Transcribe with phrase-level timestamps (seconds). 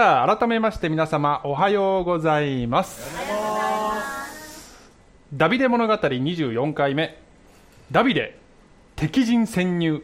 [0.00, 3.14] さあ改めまして皆様おはようございます。
[5.34, 7.18] ダビデ物語24回目。
[7.92, 8.38] ダビデ
[8.96, 10.02] 敵陣潜入。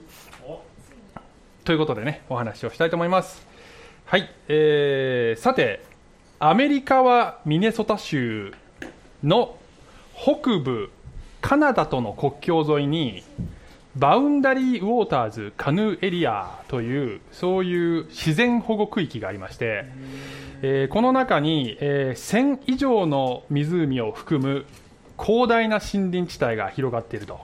[1.65, 3.47] ということでねお話をしたいと思います。
[4.05, 5.83] はい、えー、さて
[6.41, 8.53] アメリカはミネソタ州
[9.25, 9.57] の
[10.15, 10.91] 北部
[11.41, 13.25] カナダとの国境沿いに
[13.97, 19.87] バウンダリーウォーターズカヌーエリアというそういう自然保護区域がありまして、
[20.61, 24.67] えー、この中に、えー、1000以上の湖を含む
[25.19, 27.41] 広大な森林地帯が広がっていると。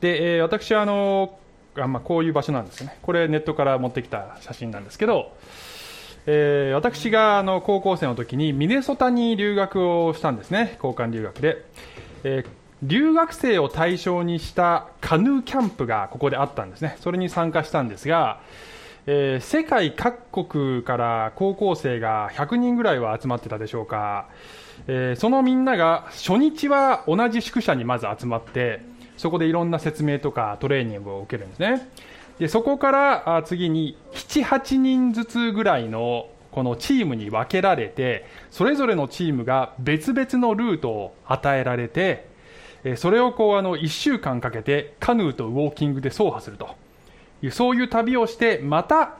[0.00, 1.36] で、えー、私はあの
[1.76, 2.96] あ、まあ、こういう場所なんですね。
[3.02, 5.32] これネットから持ってきた写真なんですけど、
[6.26, 10.78] えー、私があの高校生の時にミネソタに留学をしたんですね。
[10.80, 11.64] 交換留学で、
[12.22, 18.40] えー留学生を対象にしたカヌーキャンプがここであったんですね、それに参加したんですが、
[19.06, 24.28] えー、世界各国から高校生が100人ぐらいは集まってたでしょうか、
[24.86, 28.82] えー、そのみんなが初日は同じ宿舎にまず集まって、
[29.16, 31.88] そこでいろんな説明とかトレーニングを受けるんですね。
[32.38, 42.35] でそこから次に7、8人ずつぐらいのこのチームに分けられて、それぞれのチームが別々のルートを与えられて、
[42.94, 46.76] それをこうあの1週間かけてカヌーとウォーキングで走破すると。
[47.42, 49.16] いうそういう旅をしてまた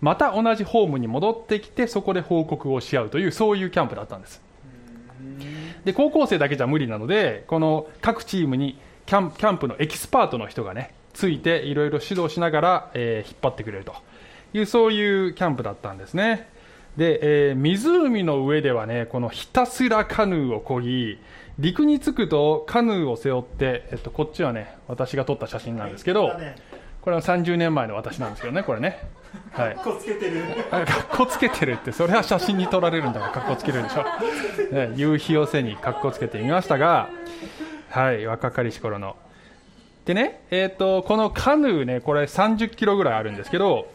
[0.00, 4.42] また同じホームに戻ってきてそこで報告をし合うというそういうキャンプだったんです。
[5.84, 13.94] で高校生だけじゃ無理なのでこの各チームにキャンキャンプのエキスパートの人がねついていろいろ指導しながら、えー、引っ張ってくれると。
[14.52, 16.48] いうそういうキャンプだったんですね。
[16.96, 21.18] で、えー、湖の上ではねこのひたすらカヌーをこぎ
[21.60, 26.32] 陸に着くとカヌーを背負って、えっと、こっちはね私が撮った写真なんですけど、
[27.02, 28.98] これは30年前の私なんですけどねこれね。
[29.52, 29.74] はい。
[29.74, 30.42] かっこつけてる。
[30.70, 34.04] かっこつけてるってそれは写真に撮られるんだからかっこつけるでしょ、
[34.74, 37.10] ね、夕日を背にかっこつけてみましたが
[37.90, 39.16] はい若かりし頃の。
[40.06, 43.86] でね、えーと、このカヌーねこれ30キロぐらいあるんですけど、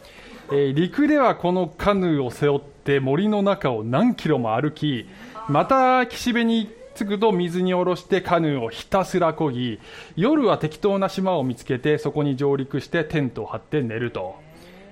[0.50, 5.08] えー、陸ではこのカヌーを背負って森の中を何キロも歩き
[5.48, 9.78] また岸辺に着くと水に下ろしてカヌーをひたすらこぎ
[10.16, 14.36] 夜は適当な島を見つけてそこに上陸してテントを張って寝ると、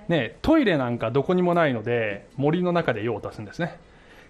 [0.09, 3.79] ね、トイレなんかどこにもないので森の中で用を足すんですね。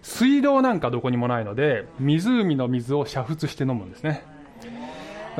[0.02, 4.22] 水道なんかどこにもないので湖の水を煮沸して飲むんですね。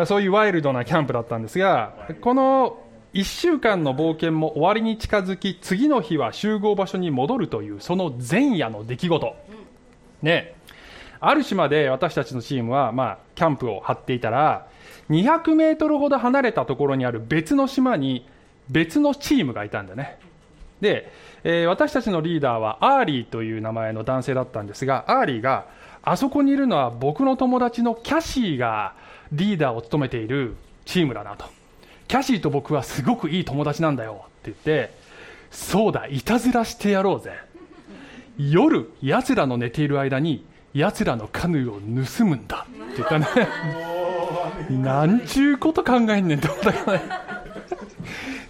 [0.06, 2.78] そういうワイルドなキャンプだったんですがこの
[3.12, 9.36] 1週間の冒険も終わりに近づき次の日は集合場所に戻るというその前夜の出来事。
[10.22, 10.53] ね
[11.20, 14.66] ある島で私たちのチームは、まあ、キャンプを張っていたら、
[15.10, 18.26] 200メートルほど離れたところにある別の島に
[18.68, 20.18] 別のチームがいたんだね。
[20.80, 21.12] で、
[21.44, 25.66] えー、私たちのリーダーはアーリーという名前の男性だったんですが、アーリーが、
[26.02, 28.94] あそこにいるのは僕の友達のキャシーが
[29.32, 31.46] リーダーを務めているチームだなと。
[32.08, 34.94] キャシーと僕はすごくいい友達なんだよって言って、
[35.50, 37.32] そうだ、いたずらしてやろうぜ。
[38.36, 40.44] 夜、奴らの寝ている間に
[40.74, 41.80] 奴らのカヌーを
[42.18, 42.66] 盗むんだ。
[42.68, 43.26] って言ったね。
[44.70, 47.02] なんちゅうこと考えんねんって思ったけどね。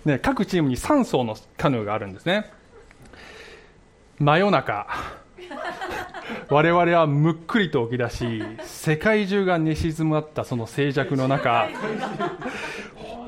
[0.07, 2.51] ね各チームに3層のカヌーがあるんですね。
[4.19, 4.87] 真夜中。
[6.49, 11.69] 我々はむっくりと起き出し世界中が寝静まったその静寂の中。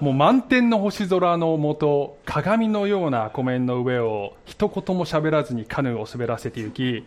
[0.01, 7.07] もう満天の星空のもと鏡のような湖面の上を一言も喋らずにカヌーを滑らせて行き、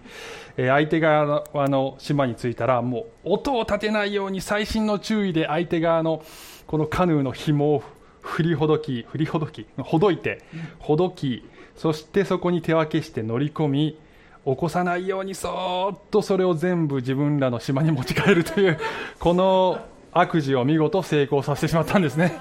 [0.67, 6.23] 相手側の島に着いたらもう音を立てないように細心の注意で相手側の
[6.67, 7.83] このカヌーの紐を
[8.21, 10.43] 振りほどき振りほどきほどいて
[10.79, 13.99] ほどきそしてそこに手分けして乗り込み
[14.45, 18.79] 起こさないようにそーっとそれを全部自分らの島に持ち帰るという
[19.19, 19.79] この
[20.11, 22.39] 悪事を見事成功させてしまったんですね。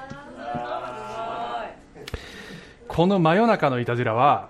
[2.87, 4.49] この真夜中のいたずらは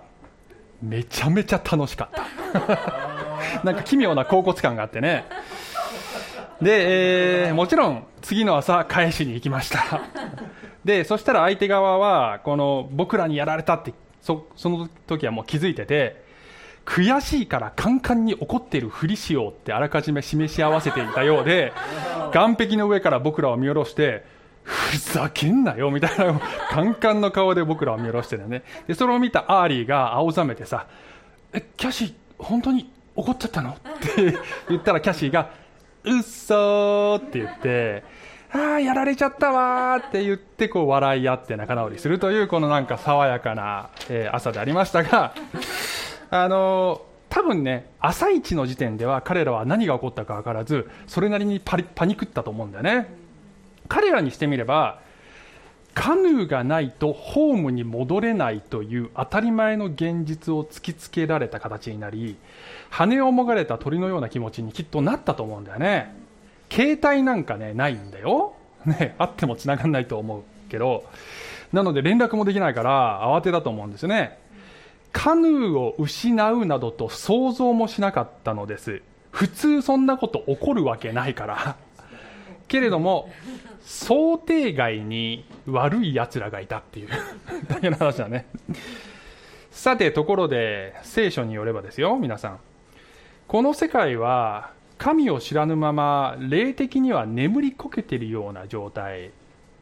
[0.81, 2.09] めちゃめちゃ楽しかっ
[2.51, 3.18] た
[3.63, 5.25] なんか奇妙な恍惚感があってね。
[6.61, 10.01] で、えー、もちろん次の朝返しに行きました。
[10.83, 16.23] でそしたら相手側はこの僕らにやられたってそその時はもう気づいてて
[16.85, 21.73] 悔しいからカンカンに怒っているふりしようってあらかじめ示し合わせていたようで
[22.33, 24.25] 岸壁の上から僕らを見下ろして
[24.63, 26.39] ふざけんなよみたいな
[26.69, 28.63] カンカンの顔で僕らを見下ろしてるね。
[28.87, 30.87] でそれを見たアーリーが青ざめてさ
[31.53, 33.75] 「えキャシー本当に怒っちゃったの?」っ
[34.15, 34.37] て
[34.69, 35.49] 言ったらキャシーが
[36.03, 38.03] 「うっそー」って言って
[38.51, 45.33] 「ああやられちゃったわー」って言ってこう笑い合って仲直りするというこのなんか爽やかな、え、朝でありましたが
[46.31, 53.13] あの多分ね朝一の時点では彼らは何が起こったか分からずそれなりにパリパニクったと思うんだよね
[53.87, 54.99] 彼らにしてみれば
[55.93, 62.37] カヌーがないとホームに戻れないという当たり前の現実を突きつけられた形になり
[62.89, 66.15] 羽をもがれた鳥のような気持ちにきっとなったと思うんだよね。
[66.71, 68.53] 携帯なんかねないんだよ、
[68.85, 71.05] ね、あっても繋がんないと思うけど。
[71.71, 74.39] なので連絡もできないから慌てたと思うんですね。
[75.11, 79.01] カヌーを失うなどと想像もしなかったのです。
[79.31, 81.75] 普通そんなこと起こるわけないから。
[82.67, 83.29] けれども
[83.81, 87.09] 想定外に悪い奴らがいたっていう。
[87.67, 88.47] だけの話だね。
[89.71, 92.59] さてところで聖書によればですよ皆さん。
[93.49, 99.31] この世界は神を知らぬまま霊的には眠りこけているような状態。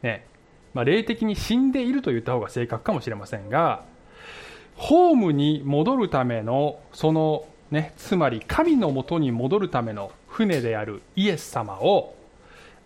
[0.00, 0.24] ね。
[0.72, 3.84] まあ、霊的に死んでいると言った方が正確かもしれませんが
[4.74, 12.14] ホームに戻るためのそのねつまり神のもとに戻るための船であるイエス様を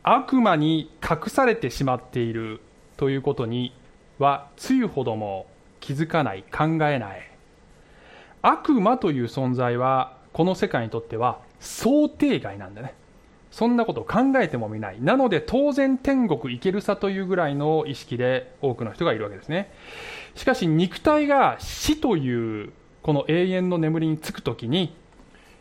[0.03, 2.61] 悪魔に隠されてしまっている
[2.97, 3.73] ということに
[4.19, 5.47] はつゆほども
[5.79, 7.31] 気づかない考えない。
[8.45, 12.95] 悪魔という存在はこの世界にとっては想定外なんだね。
[13.51, 15.01] そんなことを考えてもみない。
[15.01, 19.71] なので当然天国行けるさというぐらいの意識で多くの人がいるわけですね。
[20.35, 24.97] しかし肉体が死というこの永遠の眠りにつくときに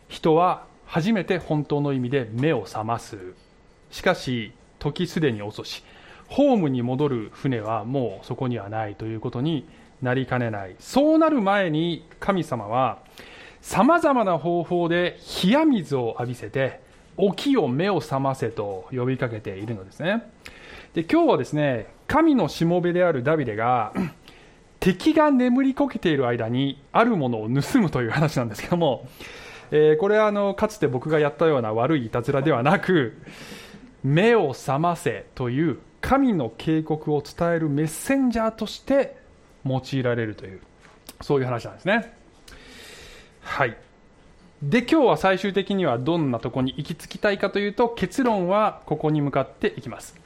[0.08, 3.34] 人は初めて本当の意味で目を覚ます。
[3.90, 5.84] しかし時すでに遅し
[6.28, 9.68] ホームに戻る船はもうそこにはないということに
[10.00, 10.76] なりかねない。
[10.78, 12.98] そうなる前に神様は
[13.62, 16.80] さまざまな方法で冷や水を浴びせて
[17.16, 20.30] 起きよ目を覚ませと呼びかけているのですね。
[20.94, 23.94] で今日はですね神のしもべであるダビデが
[24.80, 29.08] 敵が眠りこけている間にあるものを盗むという話なんですけども、
[29.70, 33.16] えー、これはあのかつて僕がやったような悪いいたずらではなく
[34.02, 39.16] 目を覚ませという神の警告を伝えるメッセンジャーとして
[39.64, 40.60] 用いられるという
[41.20, 42.21] そういう話なんですね。
[43.42, 43.76] はい。
[44.62, 50.16] で今日は最終的にはどんなとこに行き着きたいかというと結論はここに向かっていきます。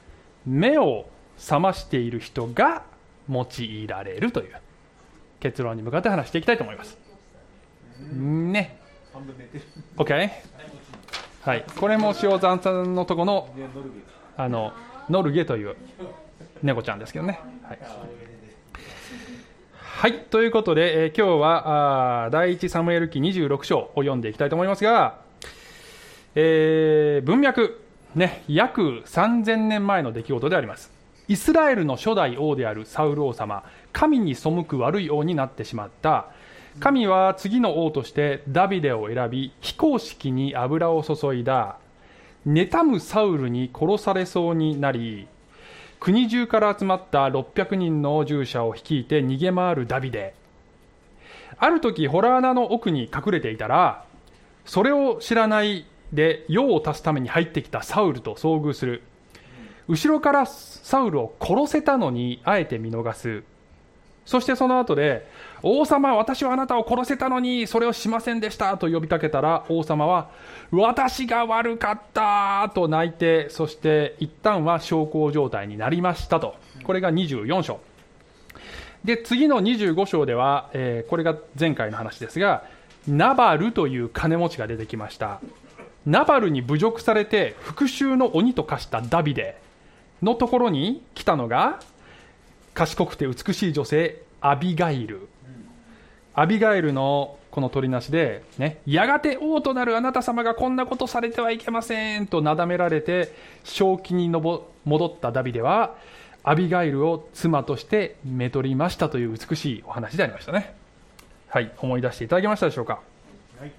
[0.45, 2.83] 目を覚ましている人が
[3.29, 4.55] 用いられるという
[5.39, 6.97] 結論に向かって話していきたいと思います。
[8.11, 8.79] ね。
[9.97, 10.29] OK
[11.41, 11.65] はい。
[11.79, 13.49] これも塩山さんのとこの
[14.35, 14.71] あの
[15.09, 15.75] ノルゲという
[16.61, 17.79] 猫ちゃんですけどね、はい。
[19.97, 25.21] はい、ということで、えー、今日はあ第一サムエル記26章を読んでいきたいと思いますが、
[26.35, 27.81] えー、文脈、
[28.13, 30.91] ね、約3000年前の出来事であります。
[31.27, 36.27] イスラエルの初代王であるサウル王様、神に背く悪い王になってしまった。
[36.79, 41.79] 神は次の王としてダビデを選び、非公式に油を注いだ。
[42.45, 45.27] 妬むサウルに殺されそうになり、
[45.99, 50.35] 国中から集まった600人の従者を率いて逃げ回るダビデ。
[51.57, 54.05] ある時ホラー穴の奥に隠れていたら
[54.65, 59.01] それを知らないで用を足すために入ってきたサウルと遭遇する。
[59.87, 63.43] 後ろからサウルを殺せたのにあえて見逃す。
[64.25, 65.25] そしてその後で
[65.63, 70.29] 王様私はあなたを殺せたのにそれをしませんでしたと呼びかけたら王様は
[70.71, 76.55] 私が悪かったと泣いてそして一旦は小康状態になりましたと。
[76.83, 77.79] これが24章。
[79.03, 82.65] で次の25章では、えー、これが前回の話ですが
[83.07, 85.39] ナバルという金持ちが出てきました。
[86.05, 89.57] ナバルに侮辱されて復讐の鬼と化したダビデ
[90.21, 91.79] のところに来たのが
[92.73, 95.27] 賢くて美しい女性アビガイル。
[96.39, 105.95] アビガイルのこの取りなしで、ね、やがて王となるあなた様がこんなことされてはいけませんとなだめられて正気に戻ったダビデは
[106.43, 110.75] アビガイルを妻としてめとりましたという美しいお話でありましたね。
[111.49, 112.99] はい思い出していただけましたでしょうか、
[113.59, 113.71] はい、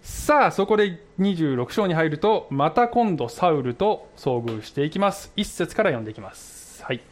[0.00, 5.30] さあそこで26章に入るとまた今度サウルと遭遇していきます。
[5.36, 6.82] 1節から読んでいきます。
[6.82, 7.02] はい。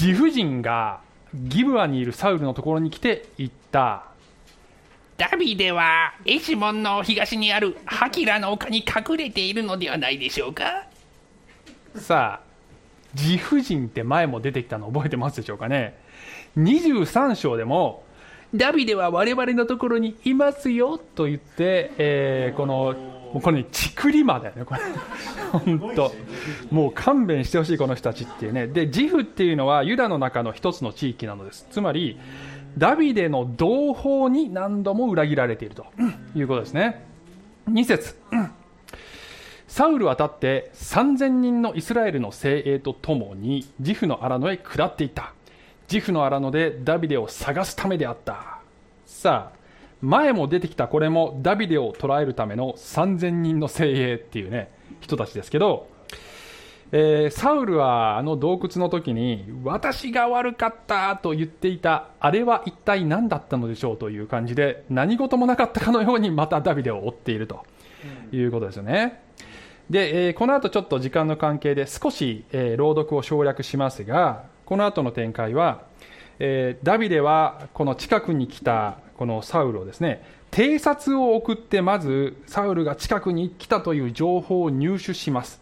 [0.00, 1.00] 自婦人が
[1.34, 4.04] ギブアにいるサウルのところに来て言った。
[5.18, 10.86] ダビデはエシモンの東にあるハキラの丘に隠れているのではないでしょうか？
[11.94, 12.52] さあ
[13.14, 15.98] 自婦人って前も出てきたの覚えてますでしょうかね
[16.56, 18.04] ？23章でも
[18.54, 24.80] ダビデは我々のところにいますよと言って、えー、このもうこれね、チクリマだよね、これ。
[25.52, 26.12] 本当。
[26.70, 28.66] もう勘弁してほしい、この人たちっていうね。
[28.66, 31.66] で、ジフっていうのはユダの中の一つの地域なのです。
[31.70, 32.18] つまり、
[32.78, 35.86] ダビデの同胞に何度も裏切られていると
[36.34, 37.04] いうことですね
[37.68, 38.16] 2節
[39.68, 45.32] サウルは立って3000人のイスラエルの精鋭とともにジフの荒野へ下っていった
[45.88, 48.58] ジフの荒野でダビデを探すためであった
[49.06, 49.61] さあ
[50.02, 55.88] 前も出てきたこれもダビデを捕らえるための3000人の精鋭っていうね人たちですけど、
[56.90, 67.64] えー、サウルはあの洞窟の時に私が悪かったと言っていたあれは一体何だったのでしょうという感じで何事もなかったかのようにまたダビデを追っていると
[68.32, 69.22] いうことですよね。
[69.88, 75.82] で、えー、この後ちょっと時間の関係で少し、えー、朗読を省略しますがこの後の展開は、
[76.38, 85.60] えー、ダビデはこの近くに来たこのサウルをですね偵察を送ってまずサウルが近くに来たという情報を入手します。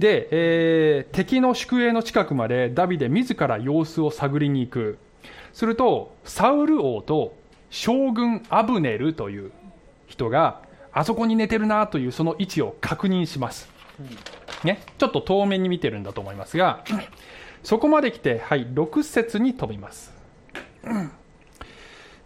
[0.00, 4.98] で、えー、敵の宿営の近くまでダビデ自ら様子を探りに行く。
[5.52, 7.36] するとサウル王と
[7.70, 9.52] 将軍アブネルという
[10.08, 10.62] 人が
[10.92, 13.68] あそこに寝てるなというその位置を確認します、
[14.64, 16.82] ね、ちょっと遠目に見てるんだと思いますが
[17.62, 20.12] そこまで来て、はい、6節に飛びます、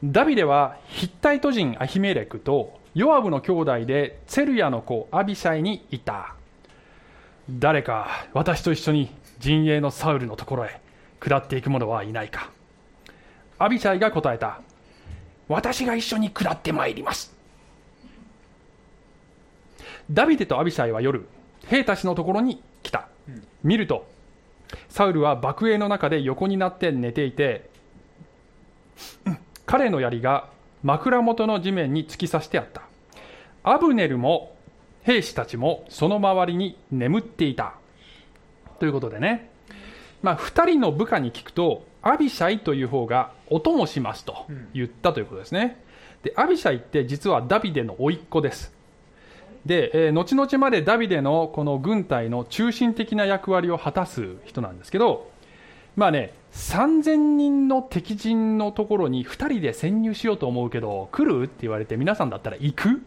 [0.05, 6.35] ダビデはヒッタイト人アヒメレクとヨアブの兄弟でツェルヤの子アビシャイにいた。
[7.51, 10.81] 誰か私と一緒に陣営のサウルのところへ
[11.19, 12.51] 下っていく者はいないか。
[13.59, 14.61] アビシャイが答えた。
[15.49, 17.35] 私が一緒に下ってまいります。
[20.11, 21.27] ダビデとアビシャイは夜
[21.67, 23.09] 兵たちのところに来た、
[23.65, 24.07] 見ると
[24.89, 27.69] サウルは爆営の中で横になって寝ていて、
[29.27, 29.39] うん、
[29.69, 30.49] 彼の槍が
[30.83, 32.83] 枕元の地面に突き刺してあった。
[33.63, 34.57] アブネルも
[35.03, 37.75] 兵士たちもその周りに眠っていた。
[38.81, 39.51] ということでね、
[40.23, 45.85] まあ、2人の部下に聞くとアビシャイという方がお供しますと言ったということですね。
[46.23, 48.73] でアビシャイって実はダビデの甥っ子です。
[49.67, 55.31] で、えー、後々までダビデのこの軍隊の中心的な役割を果たす人なんですけど、
[55.99, 61.47] まあね、3000人の敵陣のところに2人で潜入しようと思うけど、来る？
[61.47, 63.03] って言われて、皆さんだったら行く？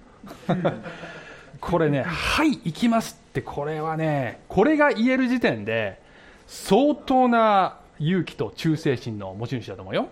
[1.62, 6.02] これね、はい、行きますって、これはね、これが言える時点で、
[6.48, 10.10] 相当な勇気と忠誠心の持ち主だと思うよ。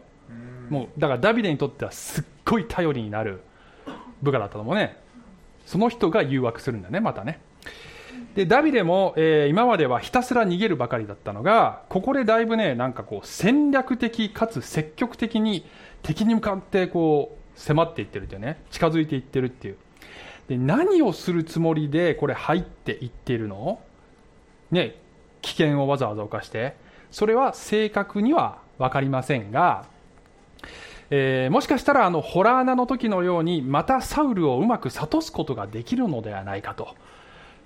[0.70, 3.42] もうだからダビデにとってはすっごい頼りになる
[4.22, 4.96] 部下だったと思うね。
[5.66, 7.42] その人が誘惑するんだね、またね。
[8.36, 15.66] でダビデも、えー、今まではひたすら逃げるばかりだったのがここでだいぶねなんかこう戦略的かつ積極的に
[16.04, 19.78] 敵に向かってこう迫っていってるっていうね近づいていってるっていう。
[20.48, 23.82] で何をするつもりでこれ入っていっているの？
[24.72, 24.96] ね
[25.42, 26.76] 危険をわざわざ犯して。
[27.12, 29.86] それは正確には分かりませんが
[31.12, 36.96] えー、もしかしたらあのホラー穴の時のようにまたサウルをうまく諭すことができるのではないかと。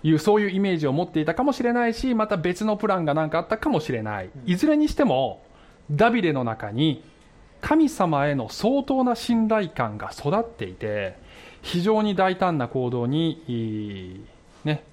[0.03, 4.29] いうそういうイメージを持っていたかもしれないしまた別のプランが何かあったかもしれない。
[4.45, 5.43] いずれにしても
[5.89, 7.03] ダビデの中に
[7.61, 11.15] 神様への相当な信頼感が育っていて
[11.61, 14.25] 非常に大胆な行動に、
[14.65, 14.83] ね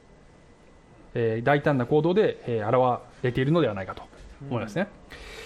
[1.14, 4.02] えー、大胆な行動で、えー、現れているのではないかと
[4.48, 4.88] 思いますね。
[5.12, 5.40] うん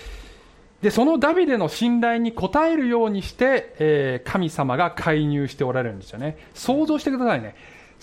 [0.85, 6.37] でそのダビデの信頼に応えるようにして、えー、神様が介入しておられるんですよね。
[6.52, 7.54] 想像してくださいね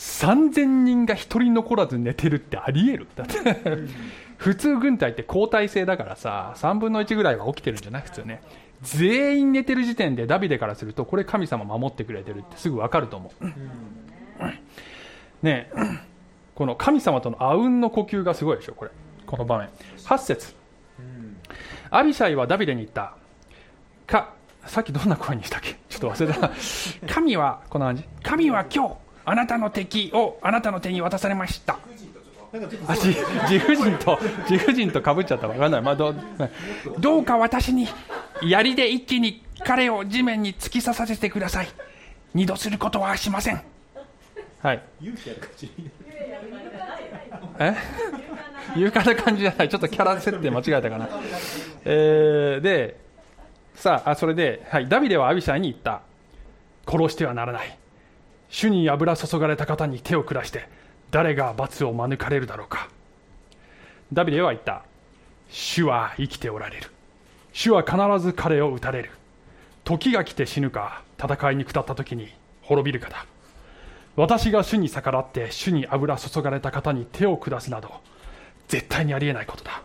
[0.01, 3.07] 3000人が1人残らず寝てるってありえる。
[3.15, 3.37] だって
[4.37, 8.41] 普通軍隊って交代制だからさ3分の1ぐらいは起きてるんじゃない普通ね
[8.81, 13.45] 全員寝てる時点でダビデからするとこれ神様守ってくれてるってすぐ分かると思う。
[15.43, 15.69] ね
[16.55, 18.91] この神様とのあうんの呼吸がすごいでしょこれ。
[19.27, 19.69] この場面。
[19.97, 20.55] 8節。
[21.91, 23.15] アビシャイはダビデに言った。
[24.07, 24.33] か、
[24.65, 25.75] さっきどんな声にしたっけ？
[25.89, 26.51] ちょっと忘れた。
[27.13, 28.03] 神は、こんな感じ。
[28.23, 28.95] 神は今日、
[29.31, 31.79] あなたの敵をあなたの手に渡されました。
[32.85, 34.19] あ自負人と
[34.49, 35.47] 自負人とかぶっちゃった。
[35.47, 36.13] わかんない、まあ、ど
[36.99, 37.87] どうか私に
[38.43, 41.69] 槍で一気に彼を地面に突き刺させてください。
[42.33, 43.61] 二度することはしません。
[44.61, 44.83] はい。
[47.57, 47.73] え？
[48.75, 49.69] 勇敢な感じじゃない。
[49.69, 51.07] ちょっとキャラ設定間違えたかな、
[51.85, 52.99] えー、で
[53.75, 56.01] さあそれで、はい、ダビデはアビシャイに言った。
[56.85, 57.77] 殺してはならない
[58.51, 60.67] 主に油注がれた方に手を下して
[61.09, 62.89] 誰が罰を免れるだろうか。
[64.13, 64.83] ダビデは言った。
[65.49, 66.91] 主は生きておられる。
[67.53, 69.11] 主は必ず彼を撃たれる。
[69.83, 72.29] 時が来て死ぬか戦いに下った時に
[72.61, 73.25] 滅びるかだ。
[74.17, 77.89] 私が主に逆らって主に油注がれた方に手を下すなど
[78.67, 79.81] 絶対にありえないことだ。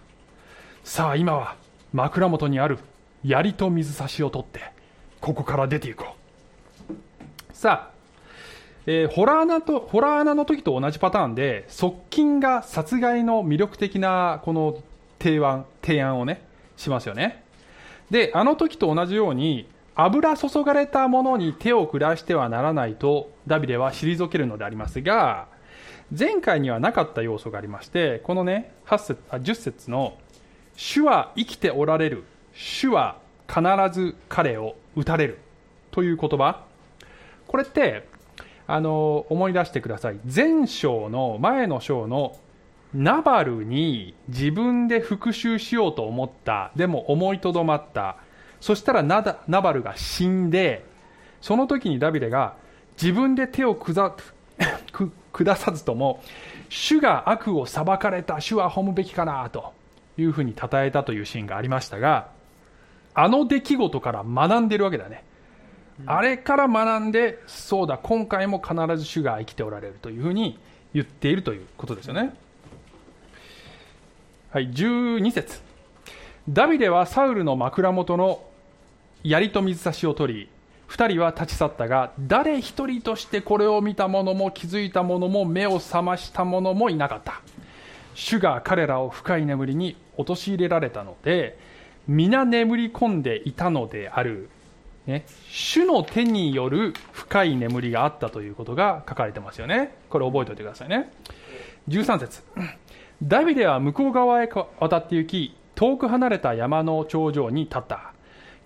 [0.83, 1.57] さあ今は
[1.93, 2.79] 枕元にある
[3.25, 4.61] 槍と水差しを取って
[5.21, 6.17] ここから出ていこう。
[7.53, 7.96] さあ、
[8.87, 14.81] えーホラー穴とホラー穴の時と同じパターンで側近が殺害の魅力的なこの
[15.19, 16.43] 提案提案をね
[16.77, 17.43] しますよね。
[18.11, 25.49] であの時と同じように油注がれたものに手を下してはならないとダビデは退けるのでありますが
[26.17, 30.17] 前回にはなかった要素がありましてこのね8節あ10節の
[30.77, 32.25] 「主は生きておられる。
[32.53, 33.17] 主は
[33.49, 33.63] 必
[33.93, 35.39] ず彼を打たれる」
[35.91, 36.63] という言葉。
[37.47, 38.07] これって
[38.67, 40.19] あの思い出してください。
[40.25, 42.37] 前章の前の章の
[42.95, 46.73] ナバルに自分で復讐しようと思った。
[46.77, 48.17] でも思いとどまった。
[48.61, 50.85] そしたらナナバルが死んで
[51.41, 52.57] その時にダビデが
[53.01, 54.17] 自分で手を下
[55.33, 56.23] 下 さずとも
[56.69, 59.73] 主が悪を裁かれた主は褒むべきかなと
[60.19, 62.31] いうふうに称えたというシーンがありましたが
[63.15, 65.25] あの出来事から学んでるわけだね、
[66.05, 70.59] あれから学んでそうだ今回も必ず主が生きておられるというふうに
[70.93, 72.35] 言っているということですよね。
[74.51, 75.61] はい12節。
[76.49, 78.45] ダビデはサウルの枕元の
[79.25, 80.49] 槍と水差しを取り
[80.87, 87.41] 二人は立ち去ったが誰一人としてこれを見た者も気づいた者も目を覚ました者もいなかった。
[88.15, 91.59] 主が彼らを深い眠りに陥れられたので
[92.09, 94.49] 皆眠り込んでいたのである、
[95.07, 99.95] ね、主の手による深い眠りがあったということが書かれてますよね。
[100.11, 101.13] これ覚えておいてくださいね。
[101.89, 102.43] 13節。
[103.23, 104.49] ダビデは向こう側へ
[104.81, 108.13] 渡って行き遠く離れた山の頂上に立った。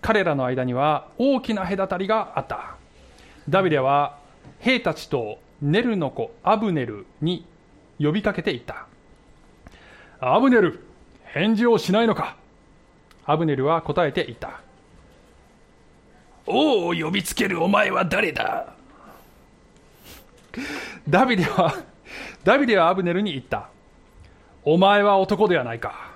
[0.01, 2.77] 彼らの間には大きな隔たりがあった。
[3.49, 4.19] ダビデは
[4.61, 7.47] 兵たちとネルの子アブネルに
[8.01, 8.87] 呼びかけていった。
[10.21, 10.81] アブネル
[11.25, 12.37] 返事をしないのか。
[13.27, 14.63] アブネルは答えていった。
[16.51, 18.75] おお呼びつけるお前は誰だ？
[21.09, 21.75] ダビデは
[22.43, 23.69] ダビデはアブネルに言った。
[24.65, 26.11] お前は男ではないか。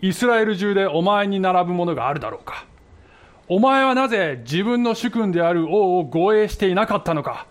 [0.00, 2.64] イスラエル中でお前に並ぶものがあるだろうか。
[3.48, 7.46] お前はなぜ自分の主君である王を護衛していなかったのか。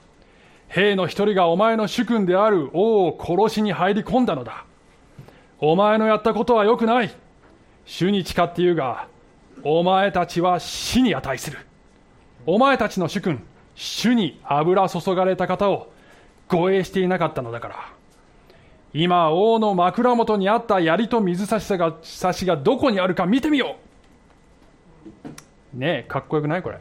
[0.68, 4.66] 兵の一人がお前の主君である王を殺しに入り込んだのだ。
[5.60, 7.14] お前のやったことは良くない。
[7.86, 9.08] 主に誓って言うが
[9.64, 11.60] お前たちは死に値する。
[12.50, 13.44] お前たちの主君
[13.76, 15.92] 主に油注がれた方を
[16.48, 17.76] 護衛していなかったのだから。
[18.94, 23.76] 今王の枕元にあった槍と水差しが差しがどこにあるか見てみよ
[25.76, 25.78] う。
[25.78, 26.80] ねえかっこよくないこれ。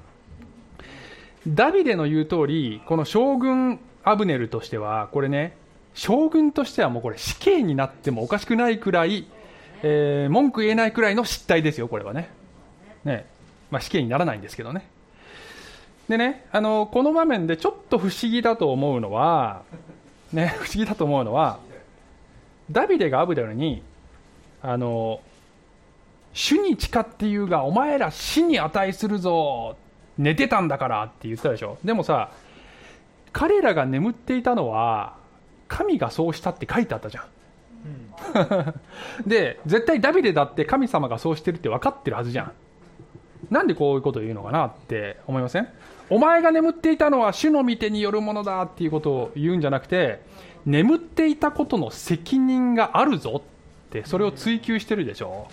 [1.49, 5.57] ダビデの言う通りこの将軍アブネルとしてはこれね
[5.95, 9.27] 将軍としてはもうこれ死刑になってもおかしくないくらい、
[9.83, 12.31] えー文句言えないくらいの失態ですよこれはね。
[13.05, 13.27] ね
[13.73, 14.89] まあ、死刑にならないんですけどね。
[16.09, 19.62] でねあのこの場面でちょっと不思議だと思うのは
[20.33, 21.59] ね 不思議だと思うのは
[22.71, 23.83] ダビデがアブデルに
[24.62, 25.21] あの
[26.33, 29.77] 主に誓って言うがお前ら死に値するぞ
[30.19, 31.79] 寝てたんだからって言ったでしょ。
[31.85, 32.31] でもさ
[33.33, 35.14] 彼らが眠っていたのは
[35.69, 37.25] 神がそうしたって書いてあったじゃん。
[39.27, 42.53] で絶対ダビデだって神様がそうしてるって分かってるはずじゃん。
[43.51, 45.69] なんでこういうことを言うのかなって思いません？
[46.09, 50.23] お前が眠っていたのは主の御手によるものだっていうことを言うんじゃなくて
[50.64, 55.49] 眠っていたことの責任があるぞってそれを追求してるでしょ。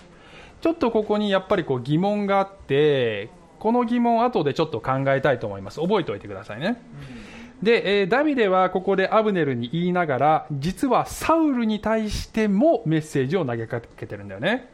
[0.60, 5.80] ちょっとここにやっぱりこう疑問があってこの疑問後でちょっと考えたいと思います。
[5.80, 6.80] 覚えておいてくださいね、
[7.62, 14.70] で、えーダビデはここでアブネルに言いながら実はサウルに対してもメッセージを投げかけてるんだよね。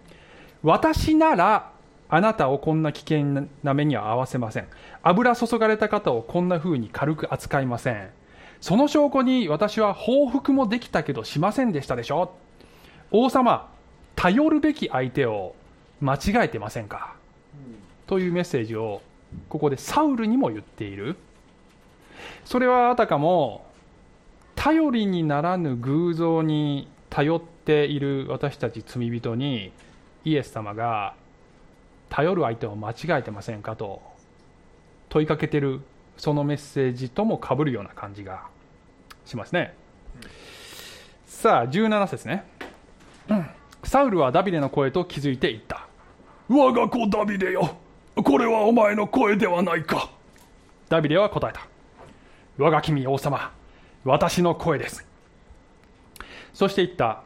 [0.62, 1.72] 私なら
[2.10, 4.66] あなたをこんな危険な目には合わせません。
[5.02, 8.10] 油注がれた方をこんな風に軽く扱いません。
[8.60, 12.34] その証拠に私は報復もできたけどしませんでしたでしょ
[13.10, 13.72] 王様
[14.16, 15.54] 頼るべき相手を
[16.00, 17.14] 間違えてませんか？
[18.06, 19.00] というメッセージを
[19.48, 21.16] ここでサウルにも言っている。
[22.44, 23.64] それはあたかも
[24.56, 29.72] 頼りにならぬ偶像に頼っている私たち罪人に
[30.24, 31.14] イエス様が
[32.10, 34.02] 頼る相手を間違えてませんかと
[35.08, 35.80] 問いかけてる
[36.18, 38.46] そのメッセージともかぶるような感じが
[39.24, 39.74] しますね。
[41.24, 42.44] さあ17節ね、
[43.28, 43.46] う ん
[43.84, 45.86] サウルはダビデの声と気づいていった。
[46.48, 47.76] 我が子ダビデよ
[48.16, 50.10] これはお前の声ではないか。
[50.88, 51.66] ダビデは答えた。
[52.58, 53.52] 我が君王様
[54.04, 55.06] 私の声です。
[56.52, 57.22] そして言った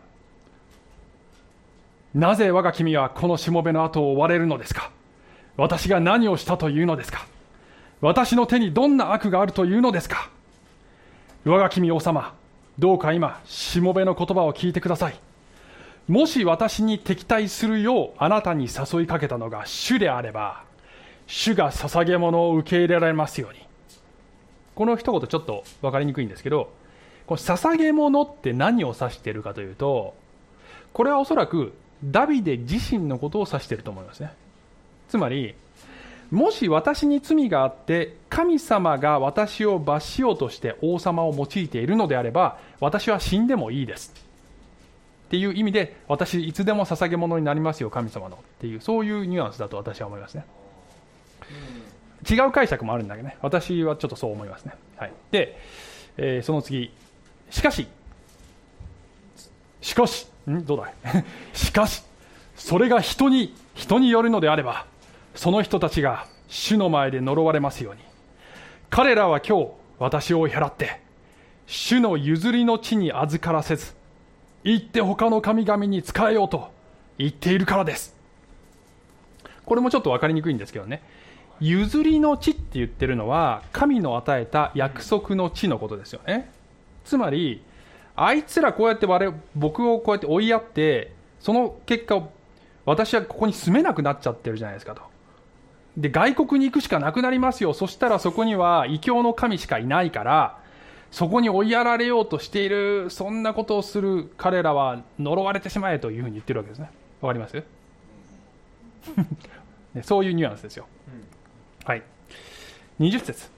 [2.14, 4.90] なぜ我が君はこのしもべの後を追われるのですか？
[5.56, 7.26] 私が何をしたというのですか？
[8.00, 10.30] 私の手にどんな悪があるというのですか？
[11.44, 12.34] 我が君王様
[12.78, 15.18] どうか今しもべの言葉を聞いてください。
[16.06, 20.62] もし私に敵対するようあなたに誘いかけたのが主であれば
[21.26, 23.60] 主が捧げ物を受け入れられますように。
[24.74, 26.72] この一言ちょっと分かりにくいんですけど
[27.26, 30.14] この捧げ物って何を指しているかというと
[30.92, 31.72] これはおそらく
[32.04, 34.32] ダビデ自身のことを指していると思いますね。
[35.08, 35.54] つまり
[36.30, 44.12] もし私に罪があって神様が私を罰しようとして王様を用いているのであれば私は死んでもいいです。
[45.26, 48.36] っていう意味で私いつでも捧げ物になりますよ神様の。
[48.36, 50.44] っていうそういうニュアンスだと私は思いますね。
[52.28, 53.36] 違う解釈もあるんだけどね。
[53.42, 55.58] 私はちょっとそう思いますね、はい、で、
[56.16, 56.90] えー、その次。
[57.50, 57.86] しかし。
[59.80, 60.26] しかし。
[60.50, 60.64] ん？
[60.64, 60.88] どうだ
[61.20, 61.24] い？
[61.52, 62.02] しかし
[62.56, 64.86] それが人に人によるのであれば
[65.34, 68.00] その人たちが主の前で呪われますように。
[68.90, 71.00] 彼らは今日私を追い払って
[71.66, 73.94] 主の譲りの地に預からせず
[74.62, 76.70] 行って他の神々に仕えようと
[77.18, 78.14] 言っているからです。
[79.64, 81.02] これもちょっと分かりにくいんですけどね。
[81.60, 86.50] 譲りの地って言ってるのは神の与えた約束の地のことですよね。
[87.04, 87.62] つまり
[88.16, 92.22] あいつらこうやって我僕をこうやって追いやってその結果
[92.86, 95.02] 私はここに住めなくなっちゃってるじゃないですかと。
[95.96, 97.72] で外国に行くしかなくなりますよ。
[97.72, 100.58] そしたらそこには異教の神しかいないから
[101.10, 106.90] そこに追いやられようとしているそんなことをする彼らは呪われてしまえというふうに言ってるわけですね。
[107.20, 107.62] わかります？
[110.02, 112.02] そういうニュアンスですよ、うん、はい。
[113.00, 113.48] 20節。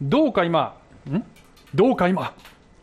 [0.00, 0.76] どうか今
[1.08, 1.22] ん？
[1.74, 2.34] どうか今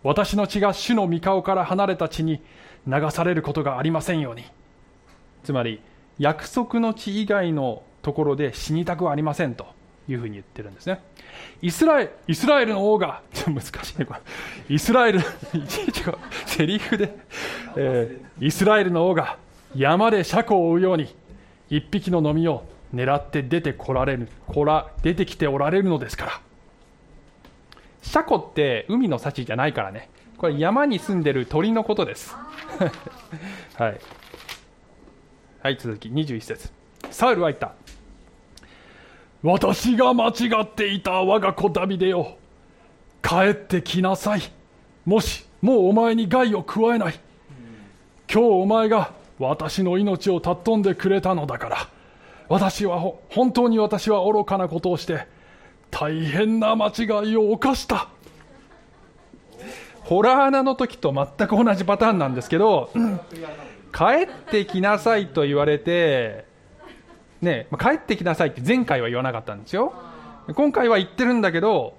[0.04, 2.42] 私の血が主の御顔から離れた地に
[2.88, 4.44] 流されることがありませんように。
[5.44, 5.82] つまり
[6.18, 9.68] 約束の地以外のところで死にたくはありませんと
[10.08, 11.02] いうふうに言ってるんですね。
[11.62, 14.20] イスラエルイスラエルの王が 難しいねこれ。
[14.76, 15.24] イスラエルい
[15.68, 16.04] ちいち
[16.46, 17.16] セリフで、
[17.76, 19.38] えー、イスラエルの王が
[19.76, 21.14] 山で車庫を追うように
[21.70, 26.42] 一匹の飲みを狙って出てこられるこら出てきておられるのですから。
[28.02, 30.10] 車庫って海の幸じゃないからね。
[30.38, 32.36] これ山に住んでる鳥のことです。
[33.76, 34.00] はい。
[35.62, 36.72] はい続き21節。
[37.12, 37.74] サウルは言った。
[39.44, 40.32] 私が間違
[40.62, 42.38] っていた我が子ダビデよ。
[43.22, 44.42] 帰ってきなさい。
[45.06, 47.20] もしもうお前に害を加えない。
[48.32, 51.78] 今日お前が私の命を尊んでくれたのだから。
[52.48, 55.28] 私は本当に私は愚かなことをして
[55.92, 58.10] 大変な間違いを犯した
[60.02, 62.90] ホラー穴の時と全く同じパターンなんですけど
[63.94, 66.50] 帰ってきなさいと言われて
[67.42, 69.94] ね、帰ってきなさいって前回は言わなかったんですよ。
[70.56, 71.96] 今回は言ってるんだけど、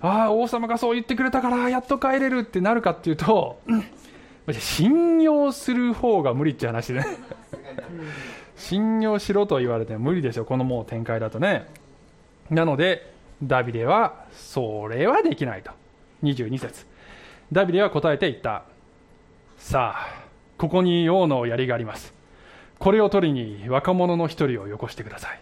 [0.00, 3.60] ああ、王様がそう言ってくれたから、やっと帰れるってなるかっていうと、
[4.52, 7.06] 信用する方が無理って話でね。
[8.56, 11.66] 信用しろと言われても無理ですよ、このもう展開だとね。
[12.48, 15.70] なので、ダビデは、それはできないと。
[16.22, 16.86] 22節
[17.52, 18.64] ダビデは答えて言った。
[19.58, 20.24] さあ、
[20.58, 22.16] ここに王の槍があります。
[22.78, 25.40] これを取りに若者の一人をよこしてください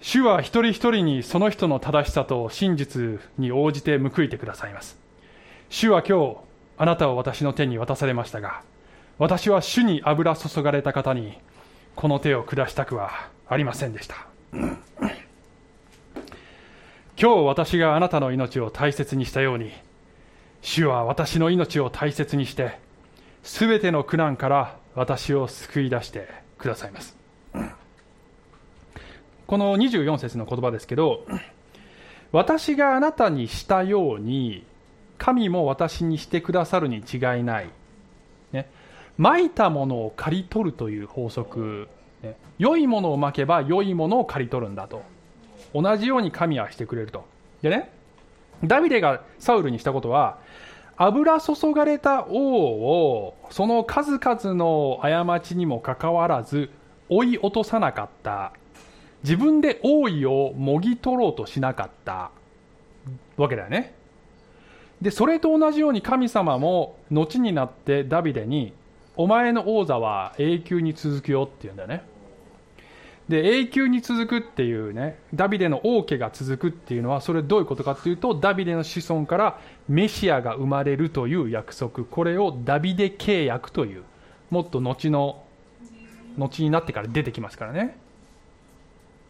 [0.00, 4.96] 主は一人一人にその人の正しさと真実に応じて報いてくださいます
[5.68, 6.36] 主は今日
[6.78, 8.62] あなたを私の手に渡されましたが
[9.18, 11.38] 私は主に油注がれた方に
[11.96, 14.28] この手を下したくはありませんでした
[17.20, 19.72] 今日私があなたの命を大切にしたように
[20.62, 22.78] 主は私の命を大切にして
[23.42, 26.28] すべての苦難から私を救い出して
[26.58, 27.16] くださいます。
[29.48, 31.24] この24節の言葉ですけど、
[32.32, 34.64] 私があなたにしたように、
[35.16, 37.70] 神も私にしてくださるに違いない。
[38.52, 38.68] ね、
[39.16, 41.88] まいたものを刈り取るという法則、
[42.22, 45.02] ね、良いものをまけば良いものを刈り取るんだと。
[45.74, 47.24] 同じように神はしてくれると。
[47.62, 47.90] でね、
[48.64, 50.38] ダビデがサウルにしたことは、
[50.96, 56.70] 油注がれた王をその数々の過ちにもかかわらず
[57.08, 58.52] 追い落とさなかった。
[59.22, 62.30] 自分で王位をもぎ取ろうとしなかった。
[63.36, 63.94] わけだよね。
[65.00, 68.72] でそれと同じように神様も後になってダビデに
[69.16, 72.02] お前の王座は永久に続くよって言うんだよね。
[73.28, 82.04] で永久に続くっていうねダビデの王家が続くっていうのはそれどういうことかっていうとダビデの子孫からメシアが生まれるという約束。
[82.04, 84.02] これをダビデ契約という
[84.50, 85.44] もっと後の
[86.38, 87.98] 後になってから出てきますからね。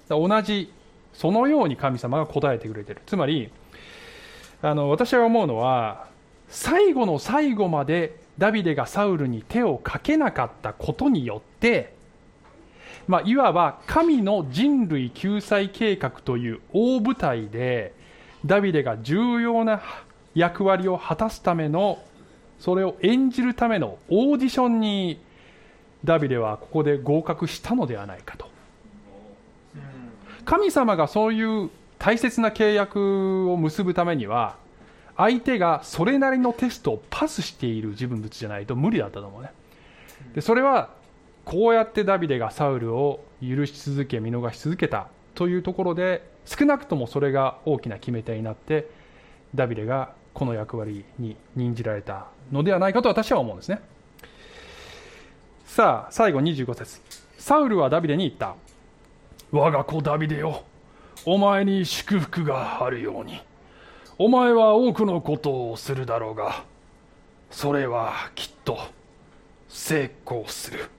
[0.08, 0.72] 同じ
[1.12, 3.02] そのように神様が答えてくれてる。
[3.04, 3.50] つまり
[4.62, 6.06] あの私が思うのは
[6.48, 11.97] 最後の最後までダビデがサウルに手をかけなかったことによって、
[13.08, 17.94] まあ、いわば神の人類救済計画という大舞台で
[18.44, 19.80] ダビデが重要な
[20.34, 21.98] 役割を果たすための
[22.60, 25.20] それを演じるためのオーディションに
[26.04, 28.46] ダビデはここで合格したのではないかと。
[30.44, 34.56] 神様がそういう大切な契約を結ぶためには
[35.16, 39.50] 相手がそれなりのテストをパスしている人物じゃないと無理だったと思うね。
[40.34, 40.90] でそれは
[41.48, 48.90] こうやってダビデがサウルを許し続け見逃し続けたというところで少なくともそれが大きな決め手になって
[49.54, 53.80] ダビデがこの役割に任じられたのではないかと私は思うんですね。
[55.64, 57.00] さあ最後25節。
[57.38, 58.54] サウルはダビデに言った。
[59.50, 60.64] 我が子ダビデよ
[61.24, 63.40] お前に祝福があるように。
[64.18, 66.64] お前は多くのことをするだろうが
[67.50, 68.78] それはきっと
[69.70, 70.90] 成功する。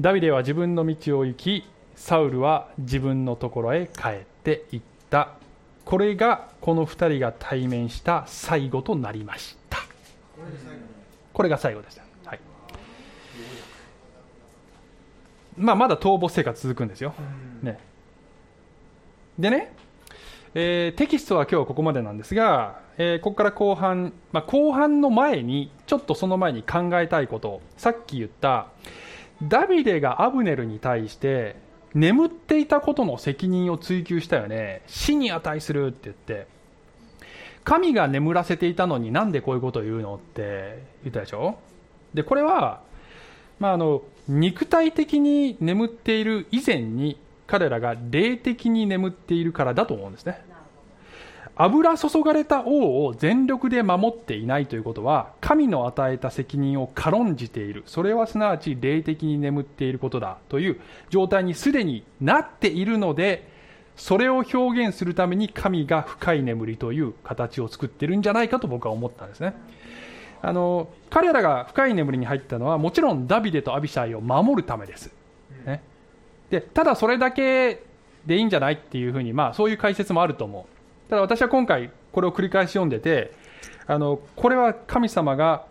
[0.00, 5.34] ダビデは自分の道を行きサウルは自分のところへ帰っていった。
[5.84, 9.78] これがこの2人が対面した最後となりました。
[11.32, 12.40] これが最後でした、はい。
[15.56, 17.14] まあ、まだ逃亡生活続くんですよ、
[17.62, 17.78] ね、
[19.38, 19.72] でね、
[20.54, 28.68] えーテキストは今日はここまでなんですが、えーここから後半、まあ、後半の前にちょっとその前に考えたいことさっき言った
[29.42, 31.56] ダビデがアブネルに対して
[31.94, 34.82] 眠っていたことの責任を追及したよね。
[34.86, 36.46] 死に値するって言って。
[37.64, 41.58] 神が眠らせていたのになんでこういうことを言うのって言ったでしょ。
[42.14, 42.82] でこれは、
[43.60, 50.42] まあ、あの肉体的に眠っている以前に彼らが霊的に眠っているからだと思うんですね。
[51.54, 57.82] 油注がれた王を全力で守っていないということは神の与えた責任を軽んじている。
[57.86, 63.50] それはすなわち霊的に眠っていることだという状態にすでになっているので
[63.96, 69.54] それを表現するために神が深い眠りという形を作っているんじゃないかと僕は思ったんですね。
[70.40, 75.08] あの彼らが深い眠りに入ったのはもちろんダビデとアビシャイを守るためです、
[75.64, 75.80] ね、
[76.50, 77.80] でただそれだけ
[78.26, 80.71] でいいんじゃないっていうふうに、まあ、そういう解説もあると思う。
[81.12, 83.34] ただ私は今回これを繰り返し読んでて
[83.86, 85.66] あのこれは神様が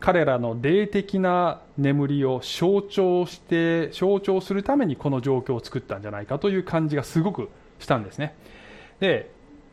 [0.00, 8.34] 彼らの霊的な眠りを象徴して象徴するためにこの状況を作ったんじゃないかという感じがすごくしたんですね。
[9.00, 9.30] で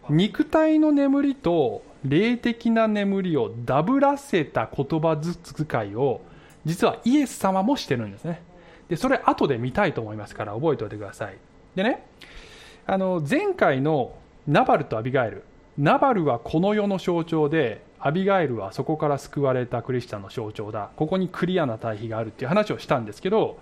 [0.10, 6.22] 肉体の眠りと霊的な眠りをダブらせた言葉遣いを
[6.64, 8.42] 実はイエス様もしてるんですね。
[8.88, 11.36] でそれ後で見たいと思いますから覚えておいてください。
[11.76, 12.06] でね
[12.88, 14.14] あの前回の
[14.50, 15.44] ナバルとアビガエル。
[15.78, 20.90] ナバルはこの世の象徴でアビガエルはそこから救われたクリスチャンの象徴だ。
[20.96, 23.60] ここにクリアな対比があるっていう話をしたんですけど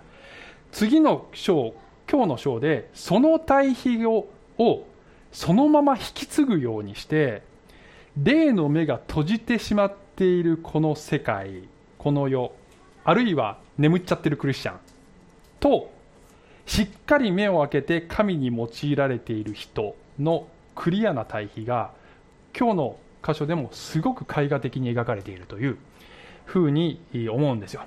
[0.72, 1.74] 次の章
[2.10, 4.28] 今日の章でその対比を
[5.30, 7.42] そのまま引き継ぐようにして
[8.16, 11.64] 霊の目が閉じてしまっているこの世界
[11.98, 12.52] この世
[13.04, 14.78] あるいは眠っちゃってるクリスチャン
[15.60, 15.90] と
[16.64, 21.90] しっかり目を開けて神に用いられている人のクリアな対比が
[22.56, 25.76] 今日の箇所でもすごく絵画的に描かれているという
[26.46, 27.82] ふうに思うんですよ。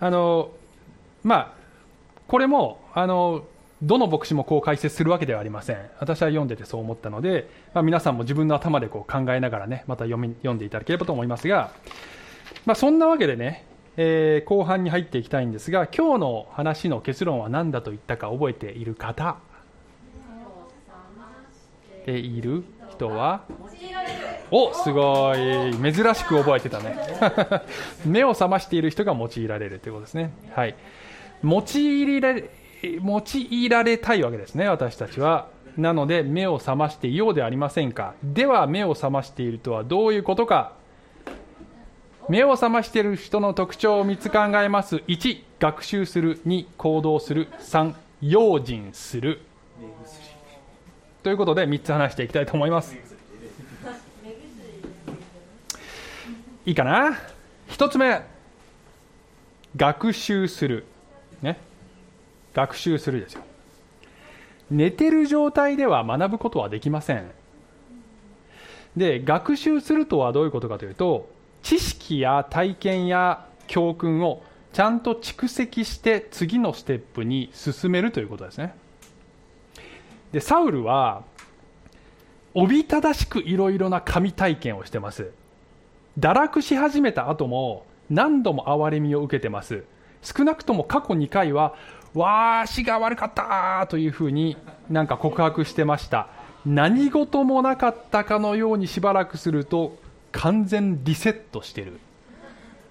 [0.00, 0.50] あの
[1.22, 1.52] まあ
[2.26, 3.46] これもあの
[3.80, 11.72] どの牧師もこう解説するわけではありません私は読んでてそう思ったので、まあ、皆さんも自分の頭でこう考えながらねまた読み読んでいただければと思いますが、
[12.64, 13.66] まあ、そんなわけでね、
[13.98, 19.36] えー後半に入っていきたいんですが今日の話の結論は何だと言ったか覚えている方
[22.06, 23.42] ている人は？
[24.50, 25.92] おすごい。
[25.92, 26.96] 珍しく覚えてたね。
[28.06, 30.30] 目を覚ましている人が用いられるということですね。
[30.54, 30.74] はい。
[31.44, 32.44] 用いられ
[32.82, 35.48] 用いられたいわけですね私たちは。
[35.76, 38.14] なので目を覚ましていようではありませんか？
[38.22, 40.72] では目を覚ましているとはどういうことか？
[42.28, 44.96] 目を覚ましている人の特徴を3つ考えます。
[45.08, 46.40] 1学習する。
[46.46, 47.48] 2行動する。
[47.60, 49.40] 3用心する。
[51.26, 52.96] ということで3つ話していきたいと思います。
[56.64, 57.18] いいかな
[57.68, 58.22] ？1つ目
[59.74, 60.86] 学習する。
[61.42, 61.58] ね？
[62.54, 63.42] 学習するですよ。
[64.70, 67.28] 寝てる状態では学ぶことはできません。
[68.96, 71.28] で学習するとはどういうことかというと
[71.64, 78.76] 知識や体験や教訓をちゃんと蓄積して次のステップに進めるということですね。
[80.32, 81.22] でサウルは
[82.54, 85.30] おびただしくいろいろな神体験をしてます。
[86.18, 89.84] 堕落し始めた後も何度も憐れみを受けてます。
[90.22, 91.74] 少なくとも過去2回は
[92.14, 94.56] わーしが悪かったというふうに
[94.88, 96.28] なんか告白してました。
[96.64, 99.98] 何事もなかったかのようにしばらくすると
[100.32, 102.00] 完全リセットしてる。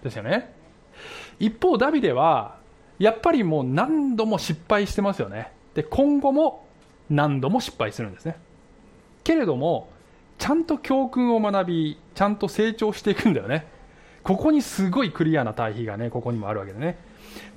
[0.04, 0.54] ですよね。
[1.40, 2.58] 一方ダビデは
[3.00, 5.52] やっぱりもう何度も失敗してますよね。
[5.74, 6.65] で今後も
[7.10, 8.38] 何度も失敗するんですね。
[9.24, 9.90] けれども
[10.38, 13.68] ちゃんと教訓を学びちゃんと成長していくんだよね。
[14.24, 16.98] ここにすごいクリアな対比がねここにもあるわけでね。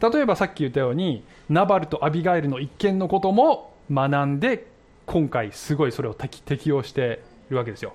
[0.01, 4.67] 例えばさっき言ったようにナバルとアビガイルの一件のことも学んで
[5.07, 7.95] 今回すごいそれを適用しているわけですよ。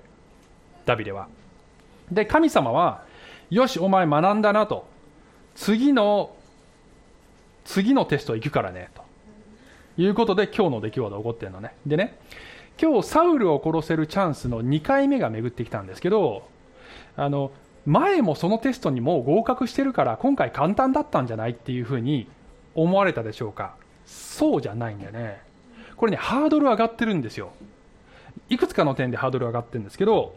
[0.86, 1.28] ダビデは。
[2.10, 3.04] で神様は
[3.50, 4.86] よしお前学んだなと。
[5.54, 6.34] 次の
[7.64, 9.03] 次のテスト行くからねと。
[9.96, 11.74] いうことで今日の出来事が起こってるのね。
[11.86, 12.18] でね
[12.80, 16.48] 今日サウルを殺せるチャンスの2回目が巡ってきたんですけど
[17.16, 17.52] あの
[17.86, 22.26] 前もそのテストにもう合格してるから今回簡単だったんじゃないっていうふうに
[22.74, 23.76] 思われたでしょうか。
[24.06, 25.40] そうじゃないんだよね。
[25.96, 27.52] これねハードル上がってるんですよ。
[28.48, 30.34] いくつかの点でハードル上がってるんですけど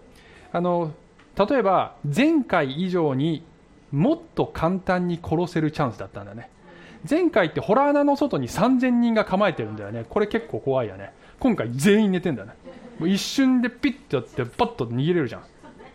[0.52, 0.94] あの
[1.36, 3.44] 例えば前回以上に
[3.92, 6.50] もっと簡単に殺せるチャンスだったんだね。
[7.10, 10.06] 前回ってホラー穴の外に3000人が構えてるんだよね。
[10.10, 11.14] これ結構怖いよね。
[11.40, 12.54] 今回全員寝てんだよね。
[13.00, 15.44] もう一瞬でピッてやってパッと逃げれるじゃん。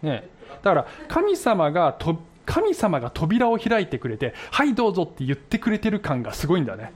[0.02, 0.28] ね
[0.62, 6.92] だから神様がと神様が扉を開いてくれてはいどうぞって言ってくれてる感がすごいんだね。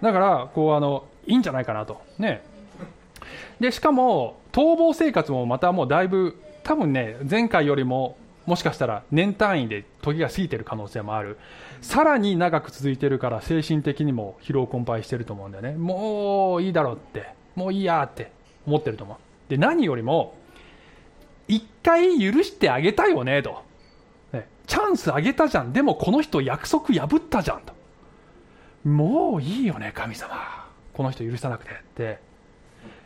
[0.00, 2.00] だからこうあのいいんじゃないかなと。
[2.18, 2.42] ね
[3.60, 11.38] でしかも逃亡生活もまたもうだいぶ多分ね前回よりももしかしたら年単位で時が過ぎてる可能性もある。
[11.80, 15.72] さらに長く続いてるから精神的にも疲労困憊してると思うんだよね。
[15.76, 17.34] もういいだろうって。
[17.54, 18.32] もういいやって
[18.66, 19.16] 思ってると思う。
[19.48, 20.34] で何よりも
[21.48, 23.62] 一回許してあげたよねと、
[24.32, 25.72] ね、チャンスあげたじゃん。
[25.72, 27.74] でもこの人約束破ったじゃんと。
[28.88, 30.66] もういいよね神様。
[30.94, 31.70] この人許さなくて。
[31.70, 32.18] って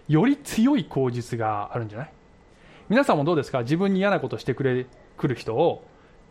[0.09, 2.11] より強い口実があるんじゃない？
[2.89, 3.63] 皆さんもどうですか？
[3.63, 4.87] 自分に嫌なことしてくれ
[5.17, 5.87] くる人を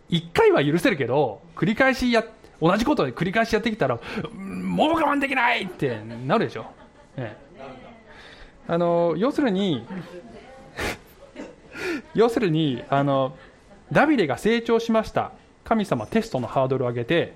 [0.09, 2.23] 1回は許せるけど繰り返しや
[2.61, 3.99] 同じことで繰り返しやってきたら
[4.33, 6.65] もう我慢できないってなるでしょ、
[7.17, 7.35] ね、
[8.67, 9.85] あの要するに
[12.13, 13.35] 要するにあの
[13.91, 15.31] ダビデが成長しました。
[15.65, 17.35] 神様テストのハードルを上げて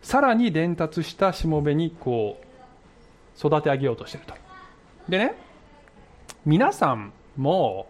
[0.00, 4.34] さらに伝達したしもべにこう育て上げようとしていると。
[5.08, 5.34] でね
[6.44, 7.88] 皆さんも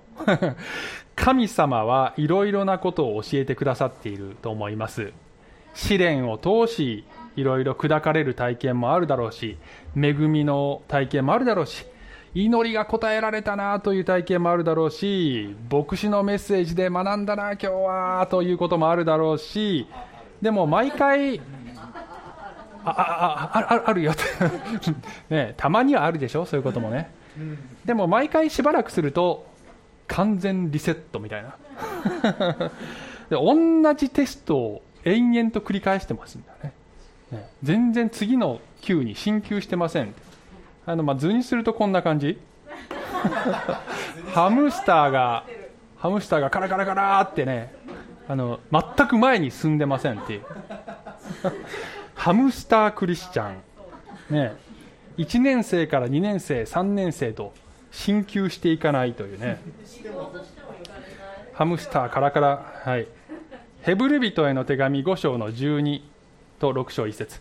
[1.16, 5.12] 神様はいろいろなことを教えてくださっていると思います。
[5.74, 7.04] 試練を通し
[7.36, 9.58] いろいろ砕かれる体験もあるだろうし
[9.94, 11.84] 恵みの体験もあるだろうし
[12.34, 19.86] 祈りが応えられたなという体験もあるだろうし牧師のメッセージで学んだな今日はということもあるだろうし
[20.40, 21.40] でも毎回
[22.84, 24.12] ああああるよ。
[25.28, 27.10] ねたまにはあるでしょそういうこともね。
[27.84, 29.44] でも毎回しばらくすると
[30.08, 31.56] 完全リセットみたいな。
[33.28, 36.72] で同じテストを延々と繰り返してますんだね。
[37.30, 37.48] ね。
[37.62, 40.14] 全然次の級に進級してません。
[40.86, 42.40] あの、まあ、図にするとこんな感じ。
[44.32, 45.44] ハムスターが
[45.96, 47.74] ハムスターがカラカラカラってね
[48.28, 50.42] あの全く前に進んでませんっていう。
[52.14, 53.56] ハムスタークリスチャン。
[54.30, 54.52] ね。
[55.18, 57.54] 1年生から2年生3年生と
[57.96, 59.58] 進級していかないというね。
[61.54, 62.72] ハムスターカラカラ。
[62.84, 63.08] はい。
[63.80, 66.02] ヘブル人への手紙5章の12
[66.58, 67.40] と6章1節。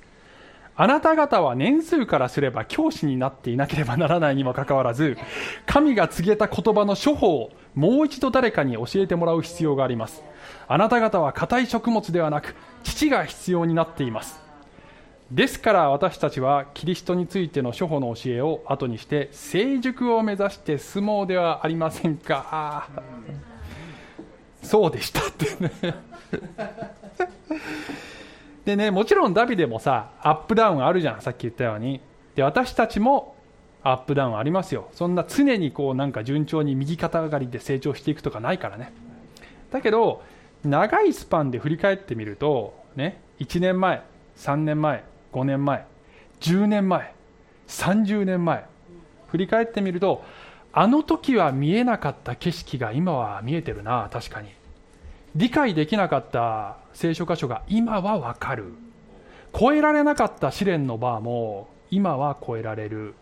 [0.77, 5.17] あなた方は年数からすれば教師になっていなければならないにもかかわらず
[5.65, 10.23] 神が告げた言葉の処方をもう一度誰かに教えてもらう必要があります。
[10.67, 14.44] あなた方は硬い食物ではなく父が必要になっています。
[15.31, 22.89] ですから私たちはキリストについての処方の教えを後にして成熟を目指して相撲ではありませんか。
[24.61, 25.95] そうでしたってね。
[28.65, 32.01] でねもちろんダビデもさアップダウンあるじゃんさっき言ったように。
[32.35, 33.35] で私たちも
[33.83, 34.89] アップダウンありますよ。
[34.93, 38.93] そんな常にこうなんか順調に右肩上がりで成長していくとかないからね。
[39.71, 40.21] だけど
[40.63, 44.03] 長いスパンで振り返ってみるとね1年前
[44.37, 45.03] 3年前
[45.35, 45.85] 5年前
[46.39, 47.13] 10年前
[47.67, 48.65] 30年前
[49.27, 50.23] 振り返ってみると
[50.71, 54.49] あの時は見えなかった景色が今は見えてるな確かに。
[55.35, 58.73] 理解できなかった聖書箇所が今はわかる。
[59.57, 63.13] 超えられなかった試練のバーも今は超えられる。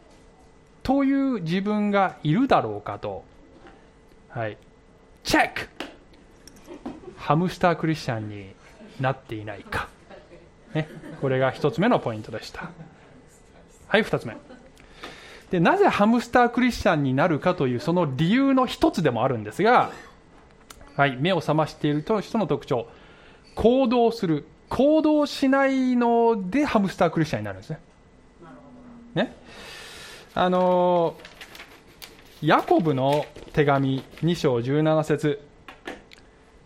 [0.83, 3.23] という自分がいるだろうかと。
[4.29, 4.57] はい。
[5.23, 5.67] チェック！
[7.17, 8.53] ハムスタークリスチャンに
[8.99, 9.87] なっていないか、
[10.73, 10.89] ね、
[11.21, 12.71] これが一つ目のポイントでした。
[13.87, 14.35] はい二つ目。
[15.51, 19.91] でなぜハムスタークリスチャンになるかというその理由の一つでもあるんですが、
[20.95, 22.87] はい、目を覚ましている人の特徴。
[23.55, 24.45] 行動する。
[24.69, 27.79] 行動しないのでハムスタークリスチャンになるんですね。
[29.13, 29.35] ね。
[30.33, 31.15] あの
[32.41, 35.39] ヤコブの手紙2章17節。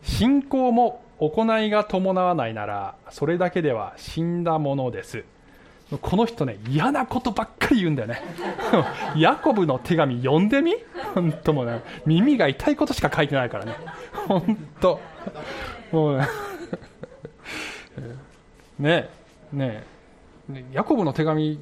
[0.01, 5.23] 信仰も行いが伴わないならそれだけでは死んだものです。
[6.01, 8.21] この人ね嫌なことばっかり言うんだよね。
[9.15, 10.75] ヤコブの手紙読んでみ？
[11.15, 13.75] 本当もね耳が痛いことしか書いてないからね。
[14.27, 14.99] 本当。
[15.91, 16.27] もうね。
[18.79, 19.09] ね
[19.53, 19.83] ね。
[20.71, 21.59] ヤコブの手紙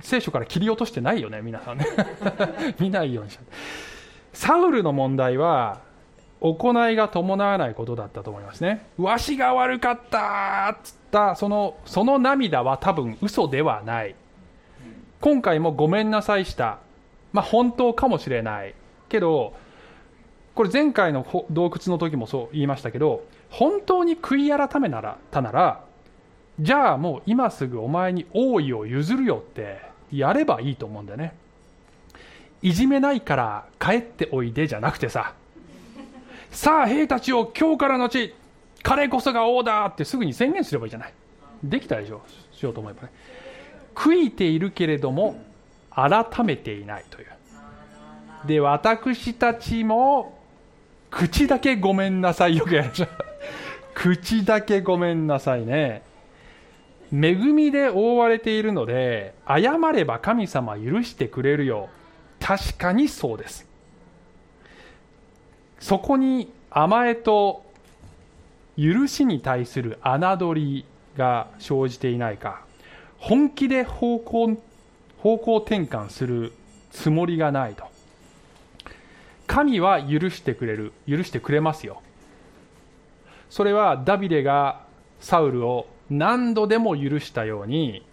[0.00, 1.86] 聖書から切り落としてないよね皆さんね。
[2.78, 3.38] 見ないようにし
[4.32, 5.80] サウルの問題は
[6.44, 8.86] 行いが伴わないことだったと思いますね。
[8.98, 14.14] わしが悪かったっつったそのその涙は多分嘘ではない。
[15.22, 16.80] 今回もごめんなさいした。
[17.32, 18.74] まあ本当かもしれない。
[19.08, 19.54] けど
[20.54, 25.84] これ前回の洞窟の時もそう言いましたけど本当に悔い改めならたなら
[26.60, 29.80] じゃあもう今すぐお前に王位を譲るよって
[30.12, 31.34] やればいいと思うんだよね。
[32.60, 35.34] いじめないから帰っておいでじゃなくてさ
[36.54, 38.32] さあ兵たちを今日からのち
[38.84, 41.12] 彼こそが王だってすぐに宣言すればいいじゃない。
[41.64, 43.10] できたでしょしようと思えばね。
[43.94, 45.42] 悔いているけれども
[45.90, 47.26] 改めていないという。
[48.46, 50.38] で私たちも
[51.10, 52.56] 口だけごめんなさい。
[52.56, 53.06] よくやるでしょ
[53.92, 56.02] 口だけごめんなさいね。
[57.12, 61.88] 恵みで覆われているので謝れば神様許してくれるよ
[62.40, 63.73] 確かにそうです。
[65.78, 67.64] そこに甘えと
[68.76, 70.84] 許しに対する侮り
[71.16, 72.64] が生じていないか。
[73.18, 74.56] 本気で方向
[75.18, 76.52] 方向転換する
[76.90, 77.84] つもりがないと。
[79.46, 80.92] 神は許してくれる。
[81.08, 82.02] 許してくれますよ。
[83.50, 84.82] それはダビデが
[85.20, 88.04] サウルを何度でも許したように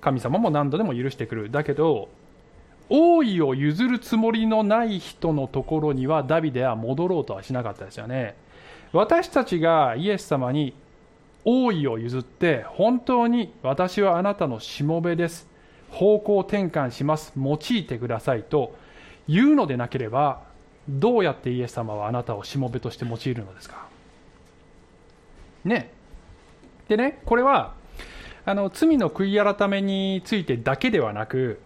[0.00, 1.50] 神様も何度でも許してくる。
[1.50, 2.08] だけど
[2.94, 8.36] 王位を譲るつもりのない人のところにはダビデは戻ろうとはしなかったですよね。
[8.92, 10.74] 私たちがイエス様に
[11.46, 15.48] 王位を譲って本当に私はあなたのしもべです。
[15.90, 17.32] 方向転換します。
[17.34, 18.76] 用いてくださいと
[19.26, 20.42] 言うのでなければ
[20.86, 23.86] どうやってイエス様はあなたをしもべとして用いるのですか。
[25.64, 25.90] ね。
[26.88, 27.72] でねこれは
[28.44, 31.58] あの罪の悔い改めについてだけではなく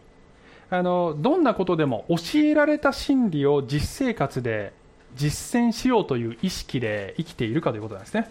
[0.69, 4.73] あのどんなことでも教えられた真理を実生活で
[5.15, 8.31] 実践しようという意識で生きているかということなんですね。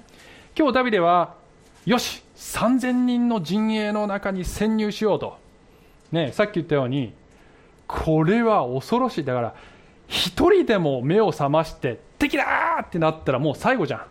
[0.57, 1.35] 今日ダビデは
[1.85, 5.37] よし3000人の陣営の中に潜入しようと、
[6.11, 7.13] ね、さっき言ったように
[7.87, 9.23] これは恐ろしい。
[9.23, 9.55] だから
[10.07, 12.45] 一人でも目を覚まして敵だ
[12.83, 14.05] ってなったらもう最後じゃ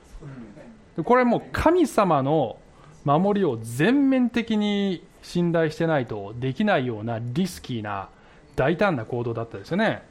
[0.96, 1.02] ん。
[1.02, 2.56] これもう神様の
[3.04, 8.08] 守りを全面的に信頼してないとできないようなリスキーな
[8.54, 10.02] 大胆な行動だったですよね。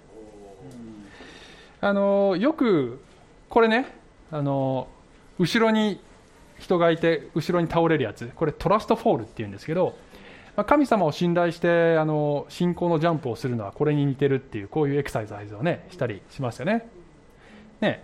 [1.79, 3.01] あのよく
[3.49, 3.93] これね
[4.31, 4.87] あの
[5.37, 5.99] 後ろに
[6.57, 9.95] 人がいて後ろに倒れるやつこれトラストフォールっていうんですけど
[10.65, 16.87] 神様を信頼してあの信仰のジャンプをするのはこれに似てるっていうこういうエクササイズをねしたりしますよね。
[17.81, 18.03] ね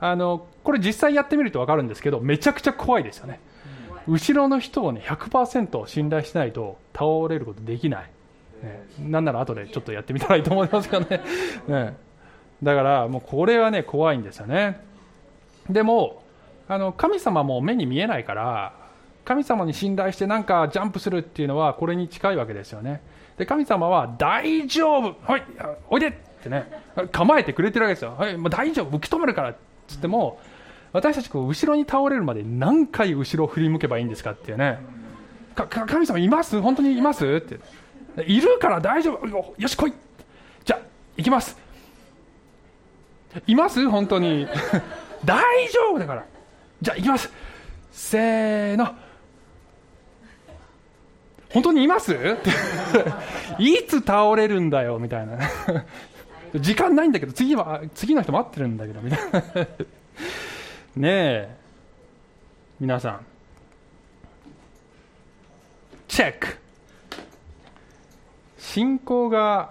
[0.00, 3.38] あのこれ実際やってみると分かるんですけどめちゃくちゃ怖いですよね。
[4.10, 8.10] 後ろの人をね100%信頼しないと倒れることできない、
[8.62, 11.22] ね、なんなら後でちょっとやってみたらいいと思いますからね。
[11.68, 11.96] ね。
[12.62, 14.80] だからもうこれはね怖いんですよね。
[15.68, 16.22] でも
[16.68, 18.74] あの神様も目に見えないから
[19.24, 23.00] 神様に信頼してなんかジャンプするっていうのはこれに近いわけですよね。
[23.38, 25.16] で神様は大丈夫。
[25.22, 25.42] はい
[25.88, 26.66] おいでってね
[27.12, 28.96] 構えてくれてるわけですよ、はい、もう大丈夫。
[28.96, 29.56] 受け止めるからっ
[29.86, 30.40] つっても
[30.92, 34.78] 私たちこう後ろに倒れるまで何回後ろを振り向けばいいんですかっていうね。
[35.54, 36.60] 神様います？
[36.60, 37.26] 本当にいます？
[37.26, 37.60] って。
[38.26, 39.54] いるから大丈夫。
[39.58, 39.92] よし来い。
[40.64, 40.80] じゃあ
[41.16, 41.56] 行きます。
[43.46, 43.88] います？
[43.88, 44.48] 本当に。
[45.24, 46.24] 大丈夫だから。
[46.82, 47.30] じゃあ行きます。
[47.92, 48.94] せーの。
[51.52, 52.16] 本当にいます？
[53.58, 54.98] いつ倒れるんだよ？
[54.98, 55.38] みたいな。
[56.54, 59.66] 時間ないんだけど次は次の人待ってるんだけどみたいな。
[60.96, 61.56] ねえ。
[62.80, 63.26] 皆さん。
[66.08, 66.58] チェック。
[68.58, 69.70] 信仰が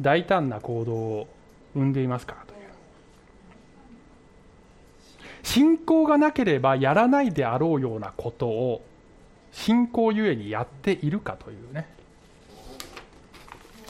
[0.00, 1.28] 大胆な行動を
[1.74, 2.60] 生んでいますかという。
[5.42, 8.84] 信仰がなければやらないであろうようなことを
[9.50, 11.88] 信仰ゆえにやっているかというね。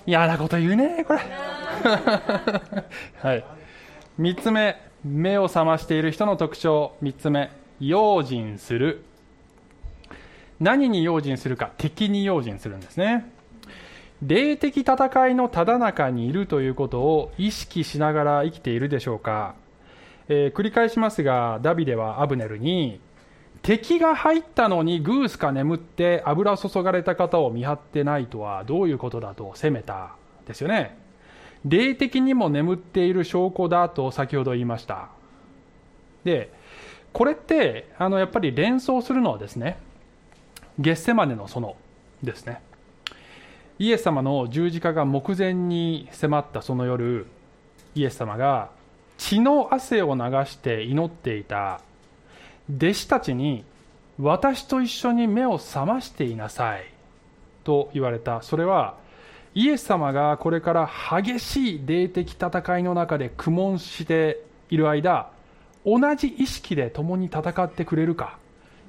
[0.07, 1.21] 嫌なこと言うねこれ。
[3.21, 3.45] はい。
[4.19, 4.90] 3つ目。
[5.05, 6.93] 目を覚ましている人の特徴。
[7.03, 7.51] 3つ目。
[7.81, 9.05] 用心する。
[10.59, 11.73] 何に用心するか。
[11.79, 13.33] 敵に用心するんですね。
[14.23, 19.55] 霊的戦いのただ中にいるということを意識しながら生きているでしょうか、
[20.29, 23.01] えー、繰り返しますがダビデはアブネルに
[23.63, 30.17] 敵が入ったのにグースか眠って油注がれた方を見張ってないとはどういうことだと責めた。
[30.47, 30.99] ですよね。
[31.65, 35.09] 霊的にも眠っている証拠だと先ほど言いました。
[36.25, 36.53] で
[37.13, 39.79] これってあのやっぱり連想するのはですね
[40.79, 41.75] ゲッセマネの園
[42.23, 42.63] ですね。
[43.79, 47.27] イエス様の十字架が目前に迫ったその夜
[47.95, 48.71] イエス様が
[49.19, 51.81] 血の汗を流して祈っていた。
[52.75, 53.65] 弟子たちに
[54.19, 56.85] 私と一緒に目を覚ましていなさい。
[57.65, 58.43] と言われた。
[58.43, 58.97] それは
[59.55, 60.91] イエス様がこれから
[61.23, 65.31] 激しい霊的戦いの中で苦悶している間
[65.85, 68.39] 同じ意識で共に戦ってくれるか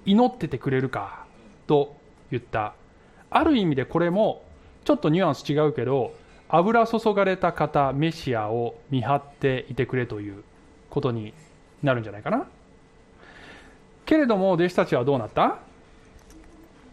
[0.06, 1.26] 祈っててくれるか
[1.68, 1.96] と
[2.30, 2.74] 言った。
[3.30, 4.44] ある意味でこれも
[4.84, 6.14] ちょっとニュアンス違うけど
[6.50, 10.44] 油注がれた方メシアを見張っていてくれという
[10.90, 11.34] ことに
[11.82, 12.46] なるんじゃないかな。
[14.06, 15.60] けれども弟子たちはどうなった？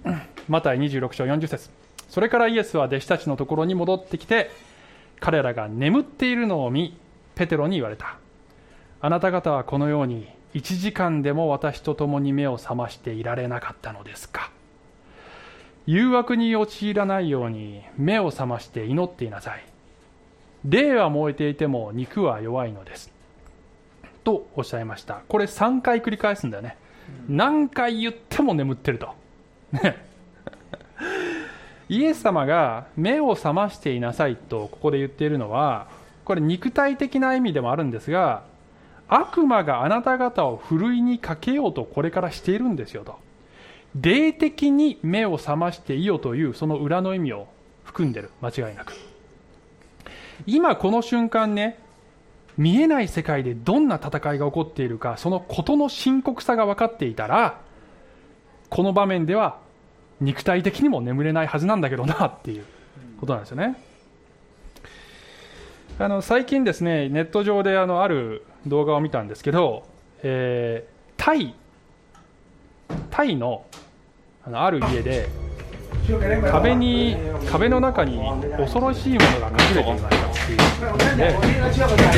[0.49, 1.78] マタイ26章40節。
[2.09, 4.50] それからイエスは弟子たちのところに戻ってきて
[5.20, 6.96] 彼らが眠っているのを見
[7.34, 8.18] ペテロに言われた。
[9.00, 14.50] あなた方はこのように1時間でも私と共に目を覚ましていられなかったのですか。
[15.86, 19.64] 誘惑に陥らないように目を覚まして祈っていなさい。
[20.64, 23.12] 霊は燃えていても肉は弱いのです。
[24.24, 25.22] とおっしゃいました。
[25.28, 26.76] これ3回繰り返すんだよね。
[27.28, 29.14] 何回言っても眠ってると。
[31.89, 35.89] イエス様が目を覚ましていなさいとここで言っているのは
[36.24, 38.43] これ肉体的な意味でもあるんですが
[39.09, 43.18] 悪魔があなた方をふるいにかけようとこれからしているんですよと。
[43.95, 47.49] 霊的に目を覚ましていよというその裏の意味を
[47.84, 48.30] 含んでる。
[48.43, 48.93] 間違いなく。
[50.47, 51.78] 今この瞬間ね
[52.59, 57.61] 見えない世界でどんな戦いが起こっているかそのことの深刻さが分かっていたら
[58.68, 59.59] この場面では
[60.21, 62.64] 肉体的にも眠れないはずなんだけどなっていう
[63.21, 63.77] ことなんですよね。
[65.99, 69.85] あの最近ですねネット上であのある動画を見たんですけど、
[70.23, 71.55] えー、タイ
[73.11, 73.66] タイの
[74.45, 75.29] あのある家で
[76.51, 77.16] 壁に
[77.51, 78.19] 壁の中に
[78.57, 80.11] 恐ろしいものが隠れていましたっ
[80.47, 81.16] ていう。
[81.16, 81.37] で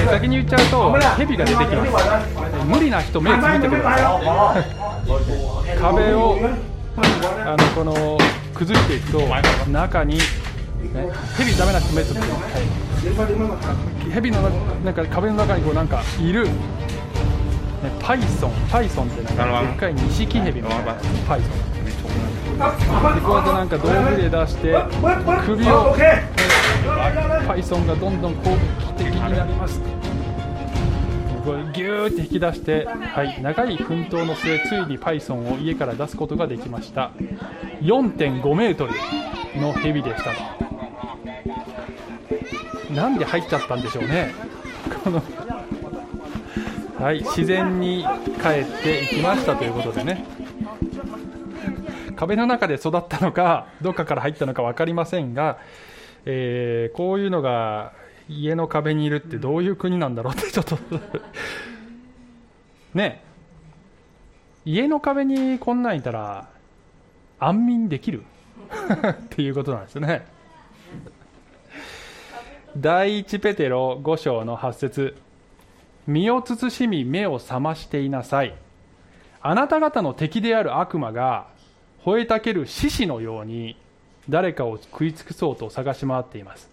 [0.07, 2.65] 先に言っちゃうと蛇が出てきます。
[2.67, 6.39] 無理な人目をつぶってください壁を
[7.47, 8.19] あのこの
[8.55, 9.21] 崩していくと
[9.71, 10.23] 中に、ね、
[11.37, 12.37] 蛇ダメな人目つぶっては
[14.07, 14.11] い。
[14.11, 14.43] 蛇の
[14.85, 16.53] なんか壁の中にこうなんかいる、ね、
[18.01, 20.69] パイソンパイソンってなんかでっかい錦蛇の
[21.27, 21.71] パイソン。
[22.61, 24.77] でこうやってなんか道具で出して
[25.47, 25.97] 首を
[27.47, 29.81] パイソンがどんどん攻撃的になります
[31.45, 37.13] これギューって引き出して、はい、長い奮闘の末ついにパイソンを家から出すことができました。
[37.81, 38.93] 4.5メートル
[39.61, 40.33] のヘビでした
[42.93, 44.35] なんで入っちゃったんでしょうね。
[45.03, 45.23] この
[46.99, 48.05] はい自然に
[48.43, 50.25] 帰っていきましたということでね。
[52.17, 55.59] 壁の中で育ったのかどっかから入ったのか分かりませんが、
[56.27, 57.95] えー、こういうのが
[58.31, 60.79] 家の壁にいるってどういう国なんだろうってちょっと。
[62.95, 63.23] ね。
[64.65, 66.49] 家の壁にこんなんいたら
[67.41, 68.23] 安眠できる？
[69.11, 70.27] っていうことなんですよね。
[72.77, 75.17] 第一ペテロ5章の8節。
[76.07, 78.55] 身を慎み目を覚ましていなさい。
[79.43, 81.47] あなた方の敵である悪魔が
[82.05, 83.77] 吠えたける獅子のように
[84.29, 86.71] 誰かを食い尽くそうと探し回っています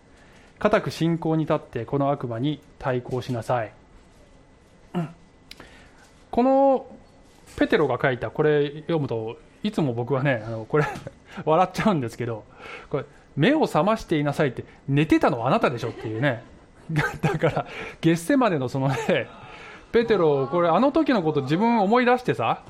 [0.60, 3.74] 固く信仰に立ってこの悪魔に対抗しなさい、
[4.95, 5.10] うん、
[6.32, 6.88] この
[7.58, 10.86] ペテロが書いたこれ読むといつも僕はねあのこれ
[11.45, 12.43] 笑っちゃうんですけど
[12.89, 13.05] これ
[13.36, 16.43] 目を覚ましていなさいって寝てたのはあなたでしょっていうね。
[17.22, 17.66] だから
[18.01, 19.28] 月世までのそのね
[19.91, 22.64] ペテロこれあの時のこと自分思い出してさ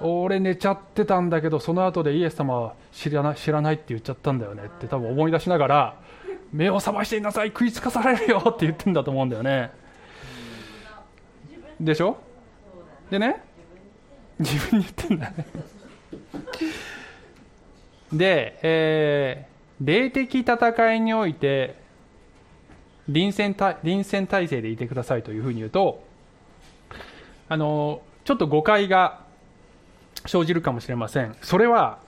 [0.00, 5.94] 俺寝ちゃってたんだけどその後でイエス様は知らない知らないって言っちゃったんだよねって多分思い出しながら
[6.52, 9.70] 目を覚ましていなさい食いつかされるよって言ってんだと思うんだよね。
[11.80, 12.18] でしょ？
[13.10, 13.42] でね？
[14.38, 15.46] 自分に言ってんだね。
[18.12, 21.76] で、えー、霊的戦いにおいて
[23.08, 26.02] 臨戦臨戦態勢でいてくださいというふうに言うと
[27.48, 29.20] あのちょっと誤解が
[30.26, 31.36] 生じるかもしれません。
[31.42, 32.00] それは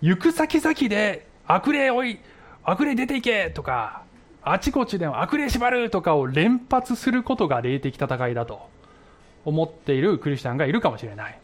[0.00, 2.18] 行く先々で悪霊おい
[2.68, 4.02] 悪霊出ていけとか
[4.42, 8.68] あちこちで悪霊縛るとかを連発することが霊的戦いだと
[9.44, 11.38] 思っているクリスチャンがいるかもしれない。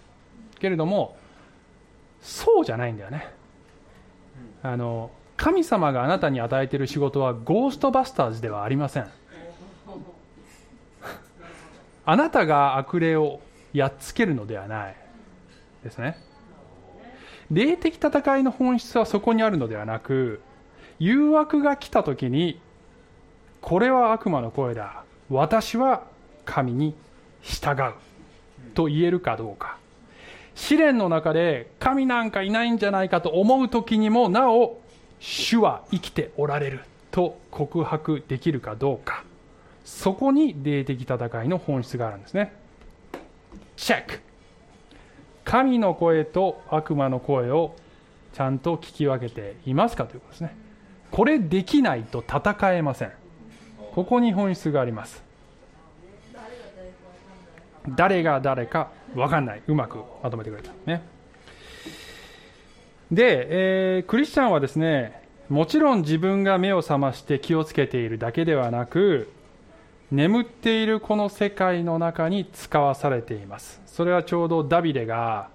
[0.58, 1.16] けれども
[2.20, 3.32] そうじゃないんだよね。
[4.64, 9.06] あの神様があなたに与えている仕事はゴーストバスターズではありません。
[12.04, 13.40] あなたが悪霊を
[13.72, 14.96] やっつけるのではない。
[15.84, 16.16] ですね。
[17.50, 20.40] 霊的戦いの本質はそこにあるのではなく
[21.02, 22.60] 誘惑が来た時に
[23.60, 25.02] これは悪魔の声だ。
[25.30, 26.04] 私は
[26.44, 26.94] 神に
[27.42, 27.94] 従う
[28.74, 29.78] と言えるかどうか。
[30.54, 34.80] 試練の中で神なんかいないんじゃないかと思う時にもなお
[35.18, 39.24] 主は生きておられると告白できるかどうか。
[39.84, 42.54] そこに霊的戦いの本質があるんですね。
[43.74, 44.20] チェック
[45.44, 47.74] 神の声と悪魔の声を
[48.34, 50.62] ちゃんと聞き分けていますかということですね。
[51.12, 53.12] これできないと戦えません。
[53.94, 55.22] ここに本質があります。
[57.88, 59.62] 誰が誰か分かんない。
[59.66, 60.72] うまくまとめてくれた。
[60.86, 61.02] ね。
[63.10, 63.46] で、
[63.98, 69.30] えー、クリスチャンはですねもちろん自分が目を覚まして気をつけているだけではなく
[70.10, 73.82] 眠っているこの世界の中に使わされています。
[73.84, 75.50] それはちょうどダビデが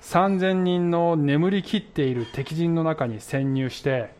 [0.00, 4.10] 3000人の眠りきっている敵陣の中に潜入して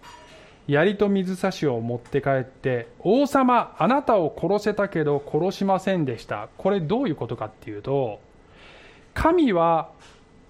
[0.69, 6.49] 槍と水差しを持って帰って王様あなたを殺せたけど殺しませんでした。
[6.57, 8.21] これどういうことかっていうと
[9.15, 9.91] 神は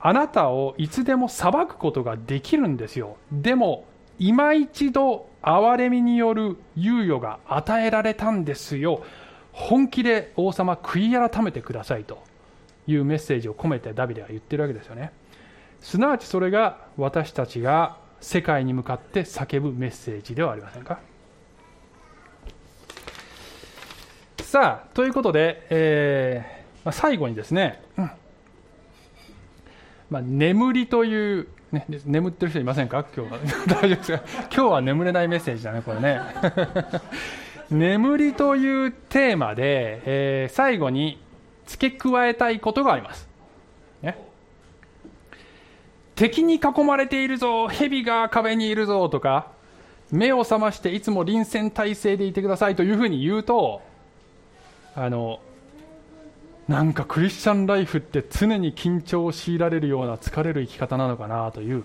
[0.00, 3.16] あなたをいつでも裁くことができるんですよ。
[3.30, 3.84] でも
[4.18, 9.02] 今一度憐れみによる猶予が与えられたんですよ。
[9.52, 12.18] 本気で王様悔い改めてくださいと。
[12.86, 15.12] いうメッセージを込めてダビデは言ってるわけですよね。
[15.80, 20.98] すなわちそれが私たちが世界に向かって叫ぶメッセージではありませんか？
[24.42, 28.10] さあということで、えーまあ、最後にですね、うん。
[30.08, 33.04] まあ、眠りというね、眠ってる人いませんか？
[33.16, 33.38] 今日は。
[33.80, 34.22] 大丈夫ですか？
[34.42, 36.20] 今日は眠れないメッセージだねこれね。
[37.70, 41.20] 眠りというテーマで、えー、最後に
[41.66, 43.28] 付け加えたいことがあります、
[46.16, 49.52] 敵に囲まれているぞ蛇が壁にいるぞとか
[50.10, 53.82] 目を覚ましていつも臨戦態勢でいてくださいというふうに言うと
[54.94, 55.40] あの
[56.68, 61.84] なんかクリスチャンライフって常に緊張を強いられるような疲れる生き方なのかなという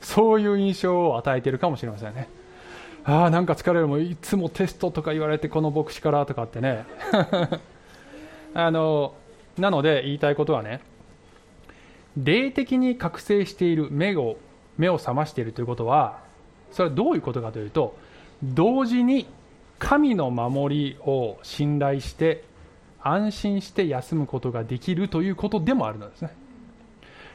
[0.00, 2.28] そういう印象を与えているかもしれませんね。
[3.04, 6.84] ああなんか疲れるもいつもテストとか言われてこの牧師からとかってね。
[8.54, 9.14] あの
[9.58, 10.80] なので言いたいことはね
[12.16, 14.36] 霊的に覚醒している目を
[14.76, 16.18] 目を覚ましているということは
[16.72, 17.96] それはどういうことかというと
[18.42, 19.26] 同時に
[19.78, 22.44] 神の守りを信頼して
[23.02, 26.34] 安心して休むことができるということでもあるのですね。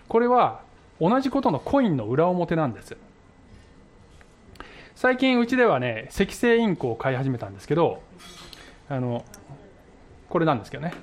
[0.07, 0.61] これは
[1.01, 2.95] 同じことのコインの裏表なんです。
[4.95, 8.01] 最近うちではね赤星インコを飼い始めたんですけど
[8.87, 9.25] あの
[10.29, 10.93] これなんですけどね。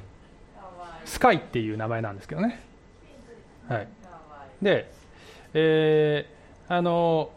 [1.05, 2.72] スカイっていう名前なんですけどね。
[3.69, 3.89] はい。
[4.61, 4.91] で
[5.55, 7.31] えー、あの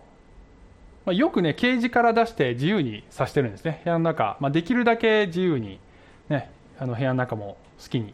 [1.06, 3.82] まあ、よくねケージから出して自由にさしてるんですね。
[3.84, 5.80] 部屋の中、まあ、できるだけ自由に
[6.30, 6.50] ね
[6.80, 8.14] あの部屋の中も好きに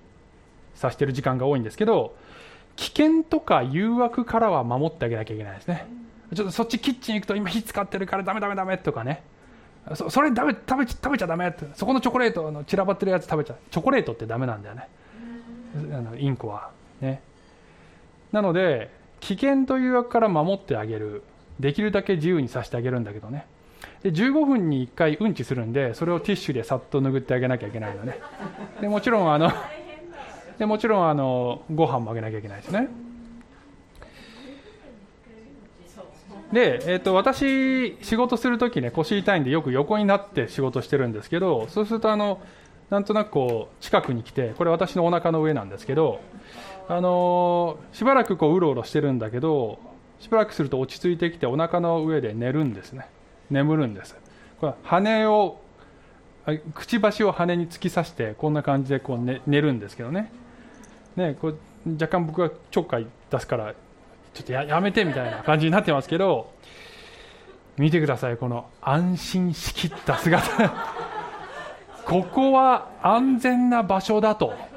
[0.76, 2.16] さしてる時間が多いんですけど
[2.76, 5.86] 危険とか誘惑からは守ってあげなきゃいけないですね。
[6.36, 9.24] ちょっとそっちキッチン行くと今火使ってるからダメダメダメとかね。
[9.96, 11.48] そそれダメ食べ食べちゃダメ。
[11.48, 14.88] ってそこのチョコレートの散らばってるやつ食べちゃチョコレートってダメなんだよね。
[15.94, 16.72] あのインコは。
[17.02, 17.22] ね。
[18.32, 21.24] なので危険と誘惑から守ってあげる。
[21.62, 23.46] できるだけ自由にさせてあげるんだけどね。
[24.04, 28.20] で15分に1回うんちするんでそれをティッシュでさっと拭ってあげなきゃいけないのね。
[28.82, 29.52] でもちろんあの
[30.58, 32.90] でもちろんあのご飯もあげなきゃいけないですね。
[36.52, 42.42] で、えーと、私仕事するときね腰痛いんでよく横になって仕事してるんですけどそうするとあの
[42.90, 46.20] なんとなくこう近くに来てこれ私のお腹の上なんですけど
[46.92, 49.80] あのしばらくこううろうろしてるんだけど
[50.20, 53.08] しばらくすると落ち着いてきてお腹の上で寝るんですね。
[53.50, 54.16] 眠るんです。
[54.60, 55.62] これ羽を
[56.76, 60.34] くちばしを羽に突き刺してこんな感じでこう、ね、寝るんですけどね。
[61.16, 61.54] ねこ
[61.86, 63.74] れ若干僕がちょっかい出すから
[64.34, 66.52] ちょっとややめてみたいな感じになってますけど
[67.78, 70.74] 見てくださいこの安心しきった姿。
[72.06, 74.71] ここは安全な場所だと。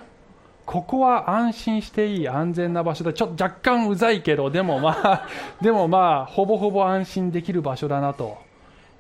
[0.66, 3.12] ここは安心していい安全な場所だ。
[3.12, 5.28] ちょっと若干うざいけどでもまあ
[5.60, 8.38] でもまあほぼほぼ安心できる場所だなと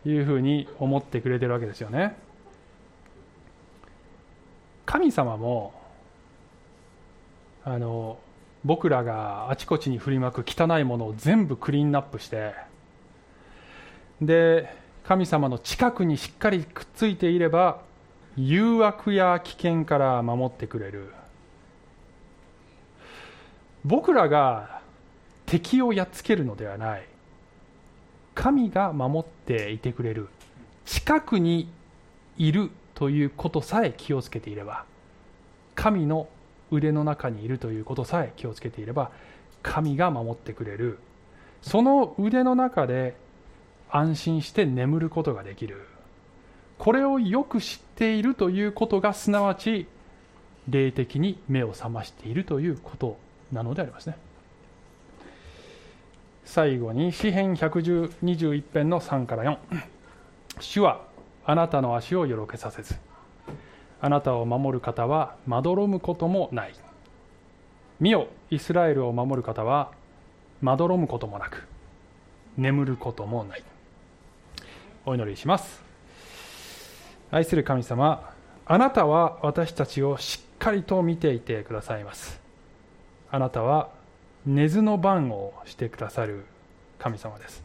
[0.04, 2.16] いうふうに思ってくれてるわけですよね。
[4.84, 5.72] 神様も
[7.64, 8.18] あの
[8.64, 12.54] 僕らがあちこちに振りまく汚いものを全部クリーンナップして
[14.20, 14.68] で
[15.04, 17.80] 神様の近くにしっかりくっついていれば
[18.36, 21.12] 誘惑や危険から守ってくれる。
[23.84, 24.80] 僕らが
[25.46, 27.06] 敵をやっつけるのではない。
[28.34, 30.28] 神が守っていてくれる。
[30.86, 31.68] 近くに
[32.38, 34.84] いるということさえ気をつけていれば。
[35.74, 36.28] 神の
[36.70, 39.10] 腕の中にいるということさえ気をつけていれば。
[39.62, 40.98] 神が守ってくれる。
[41.60, 43.16] その腕の中で
[43.90, 45.86] 安心して眠ることができる。
[46.78, 49.86] これをよく知っているということがすなわち
[50.68, 53.23] 霊的に目を覚ましているということ。
[53.54, 54.16] なのでありますね。
[56.44, 59.58] 最後に詩編121編の3から4
[60.60, 61.02] 主は
[61.46, 62.96] あなたの足をよろけさせず。
[64.00, 66.74] あなたを守る方はまどろむこともない。
[68.00, 69.92] 見よイスラエルを守る方は
[70.60, 71.66] まどろむこともなく。
[72.56, 73.64] 眠ることもない。
[75.06, 75.82] お祈りします。
[77.30, 78.30] 愛する神様
[78.66, 82.43] あなたは私たちをしっかりと見ていてくださいます。
[83.34, 83.88] あなたは
[84.46, 86.44] 寝ずの番をしてくださる
[87.00, 87.64] 神様です。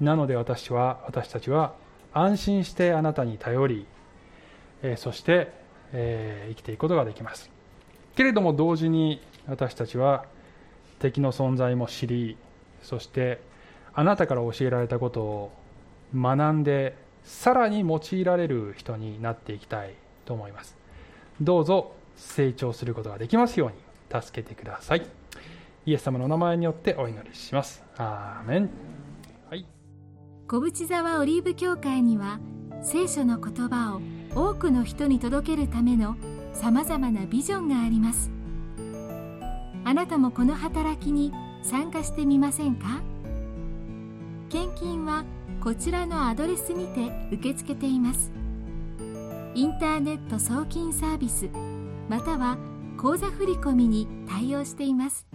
[0.00, 1.74] なので私は私たちは
[2.14, 3.86] 安心してあなたに頼り、
[4.82, 5.52] え、そして、
[5.92, 7.50] え、生きていくことができます。
[8.16, 10.24] けれども同時に私たちは
[11.00, 12.38] 敵の存在も知り
[12.82, 13.42] そして
[13.92, 15.52] あなたから教えられたことを
[16.14, 19.92] 学んでさらに用いられる人になっていきたい
[20.24, 20.78] と思います。
[21.42, 23.91] どうぞ成長することができますように。
[24.20, 25.06] 助けてください。
[25.86, 27.82] イエス様のお名前によってお祈りします。
[27.96, 28.70] アーメン。
[29.48, 29.66] はい。
[30.46, 32.38] 小淵沢オリーブ教会には
[32.82, 34.00] 聖書の言葉を
[34.34, 36.16] 多くの人に届けるための
[36.52, 38.30] さまざまなビジョンがあります。
[39.84, 41.32] あなたもこの働きに
[41.62, 43.02] 参加してみませんか？
[44.48, 45.24] 献金は
[45.60, 48.30] こちらのアドレスにて受け付けています。
[49.54, 51.48] インターネット送金サービス
[52.08, 52.56] または
[53.02, 55.26] 口座振込に対応しています。